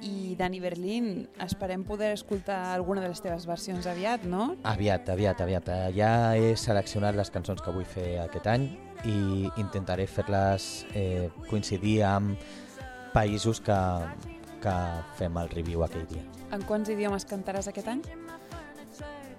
i 0.05 0.35
Dani 0.39 0.61
Berlín, 0.63 1.27
esperem 1.43 1.83
poder 1.83 2.13
escoltar 2.15 2.73
alguna 2.73 3.01
de 3.01 3.09
les 3.11 3.21
teves 3.21 3.45
versions 3.49 3.87
aviat, 3.89 4.23
no? 4.29 4.55
Aviat, 4.63 5.09
aviat, 5.09 5.41
aviat. 5.43 5.67
Eh, 5.67 5.91
Ja 5.97 6.11
he 6.37 6.55
seleccionat 6.55 7.17
les 7.17 7.31
cançons 7.33 7.61
que 7.61 7.73
vull 7.75 7.85
fer 7.85 8.21
aquest 8.23 8.47
any 8.47 8.69
i 9.05 9.49
intentaré 9.59 10.05
fer-les 10.07 10.85
eh, 10.93 11.29
coincidir 11.49 12.01
amb 12.07 12.37
països 13.13 13.59
que, 13.59 13.79
que 14.63 14.75
fem 15.19 15.37
el 15.41 15.49
review 15.51 15.83
aquell 15.83 16.07
dia. 16.07 16.23
En 16.55 16.63
quants 16.67 16.89
idiomes 16.93 17.25
cantaràs 17.27 17.67
aquest 17.71 17.89
any? 17.91 18.05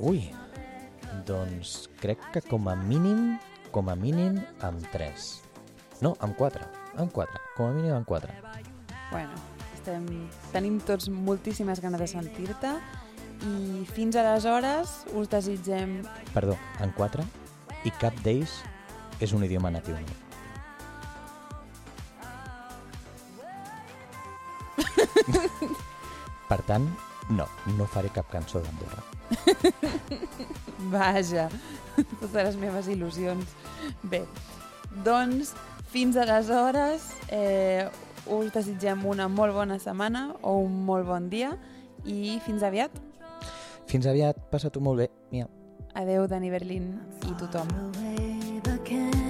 Ui, 0.03 0.27
doncs 1.29 1.89
crec 2.03 2.21
que 2.35 2.43
com 2.49 2.69
a 2.69 2.77
mínim, 2.77 3.39
com 3.73 3.89
a 3.89 3.97
mínim 3.97 4.41
amb 4.61 4.85
3. 4.93 5.52
No, 6.03 6.17
amb 6.19 6.35
4. 6.37 6.67
Amb 6.99 7.13
4. 7.15 7.41
Com 7.55 7.69
a 7.71 7.73
mínim 7.77 7.95
amb 7.95 8.07
4. 8.09 8.27
Bueno, 9.13 9.37
estem, 9.77 10.03
tenim 10.51 10.81
tots 10.83 11.07
moltíssimes 11.07 11.79
ganes 11.85 12.03
de 12.03 12.09
sentir-te 12.11 12.73
i 13.47 13.85
fins 13.95 14.19
aleshores 14.19 15.07
us 15.15 15.31
desitgem... 15.31 16.01
Perdó, 16.35 16.59
en 16.83 16.91
4 16.99 17.23
i 17.87 17.95
cap 18.03 18.19
d'ells 18.27 18.51
és 19.23 19.31
un 19.31 19.47
idioma 19.47 19.71
natiu. 19.71 19.95
per 26.51 26.61
tant, 26.67 26.91
no, 27.31 27.47
no 27.79 27.87
faré 27.95 28.11
cap 28.11 28.27
cançó 28.35 28.59
d'Andorra. 28.59 29.03
Vaja, 30.91 31.47
totes 31.95 32.43
les 32.43 32.57
meves 32.59 32.91
il·lusions. 32.91 33.47
Bé, 34.03 34.27
doncs 35.07 35.55
fins 35.93 36.17
aleshores 36.17 37.05
eh, 37.29 37.87
us 38.27 38.53
desitgem 38.55 39.05
una 39.07 39.29
molt 39.29 39.53
bona 39.55 39.79
setmana 39.79 40.31
o 40.41 40.57
un 40.65 40.79
molt 40.87 41.07
bon 41.07 41.29
dia 41.29 41.53
i 42.09 42.39
fins 42.47 42.65
aviat. 42.65 42.95
Fins 43.91 44.09
aviat, 44.09 44.39
passa-t'ho 44.51 44.81
molt 44.81 45.05
bé. 45.05 45.11
Mia. 45.35 45.49
Adeu, 45.95 46.25
Dani 46.27 46.49
Berlín 46.51 46.95
i 47.29 47.35
tothom. 47.37 47.69
away, 47.85 49.21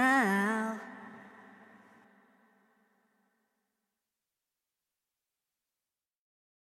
ஆனா 0.00 0.39